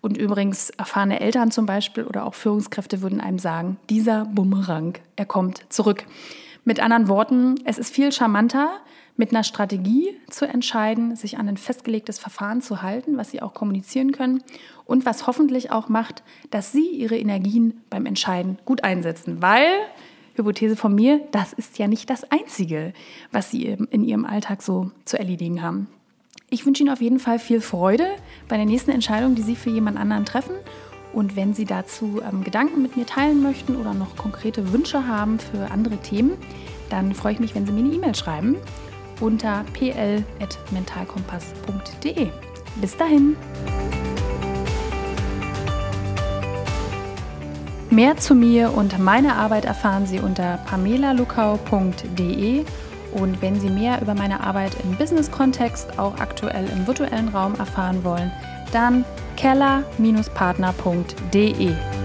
Und 0.00 0.16
übrigens 0.16 0.70
erfahrene 0.70 1.20
Eltern 1.20 1.50
zum 1.50 1.66
Beispiel 1.66 2.04
oder 2.04 2.24
auch 2.24 2.34
Führungskräfte 2.34 3.02
würden 3.02 3.20
einem 3.20 3.38
sagen, 3.38 3.76
dieser 3.88 4.26
Bumerang, 4.26 4.98
er 5.16 5.26
kommt 5.26 5.64
zurück. 5.68 6.04
Mit 6.64 6.80
anderen 6.80 7.08
Worten, 7.08 7.54
es 7.64 7.78
ist 7.78 7.94
viel 7.94 8.12
charmanter, 8.12 8.80
mit 9.16 9.30
einer 9.30 9.44
Strategie 9.44 10.18
zu 10.28 10.46
entscheiden, 10.46 11.16
sich 11.16 11.38
an 11.38 11.48
ein 11.48 11.56
festgelegtes 11.56 12.18
Verfahren 12.18 12.60
zu 12.60 12.82
halten, 12.82 13.16
was 13.16 13.30
sie 13.30 13.42
auch 13.42 13.54
kommunizieren 13.54 14.12
können 14.12 14.42
und 14.84 15.06
was 15.06 15.26
hoffentlich 15.26 15.70
auch 15.70 15.88
macht, 15.88 16.22
dass 16.50 16.72
sie 16.72 16.86
ihre 16.86 17.16
Energien 17.16 17.80
beim 17.90 18.06
Entscheiden 18.06 18.58
gut 18.64 18.84
einsetzen. 18.84 19.40
Weil, 19.40 19.68
Hypothese 20.34 20.76
von 20.76 20.94
mir, 20.94 21.20
das 21.32 21.52
ist 21.52 21.78
ja 21.78 21.88
nicht 21.88 22.10
das 22.10 22.30
Einzige, 22.30 22.92
was 23.32 23.50
sie 23.50 23.76
in 23.90 24.04
ihrem 24.04 24.26
Alltag 24.26 24.62
so 24.62 24.90
zu 25.04 25.18
erledigen 25.18 25.62
haben. 25.62 25.88
Ich 26.48 26.64
wünsche 26.64 26.84
Ihnen 26.84 26.92
auf 26.92 27.00
jeden 27.00 27.18
Fall 27.18 27.40
viel 27.40 27.60
Freude 27.60 28.06
bei 28.46 28.56
der 28.56 28.66
nächsten 28.66 28.92
Entscheidung, 28.92 29.34
die 29.34 29.42
Sie 29.42 29.56
für 29.56 29.70
jemand 29.70 29.98
anderen 29.98 30.24
treffen. 30.24 30.54
Und 31.12 31.34
wenn 31.34 31.54
Sie 31.54 31.64
dazu 31.64 32.20
ähm, 32.22 32.44
Gedanken 32.44 32.82
mit 32.82 32.96
mir 32.96 33.04
teilen 33.04 33.42
möchten 33.42 33.74
oder 33.74 33.94
noch 33.94 34.16
konkrete 34.16 34.72
Wünsche 34.72 35.08
haben 35.08 35.40
für 35.40 35.72
andere 35.72 35.96
Themen, 35.96 36.34
dann 36.88 37.14
freue 37.14 37.32
ich 37.32 37.40
mich, 37.40 37.56
wenn 37.56 37.66
Sie 37.66 37.72
mir 37.72 37.80
eine 37.80 37.94
E-Mail 37.94 38.14
schreiben 38.14 38.56
unter 39.20 39.64
pl.mentalkompass.de. 39.72 42.28
Bis 42.80 42.96
dahin! 42.96 43.36
Mehr 47.90 48.16
zu 48.16 48.34
mir 48.34 48.72
und 48.74 48.98
meiner 48.98 49.36
Arbeit 49.36 49.64
erfahren 49.64 50.06
Sie 50.06 50.18
unter 50.18 50.56
pamelalukau.de 50.66 52.64
und 53.12 53.40
wenn 53.40 53.60
Sie 53.60 53.70
mehr 53.70 54.02
über 54.02 54.14
meine 54.14 54.40
Arbeit 54.40 54.72
im 54.82 54.96
Business-Kontext, 54.96 55.96
auch 55.98 56.18
aktuell 56.18 56.68
im 56.68 56.84
virtuellen 56.86 57.28
Raum 57.28 57.54
erfahren 57.54 58.04
wollen, 58.04 58.30
dann 58.72 59.06
keller-partner.de. 59.36 61.95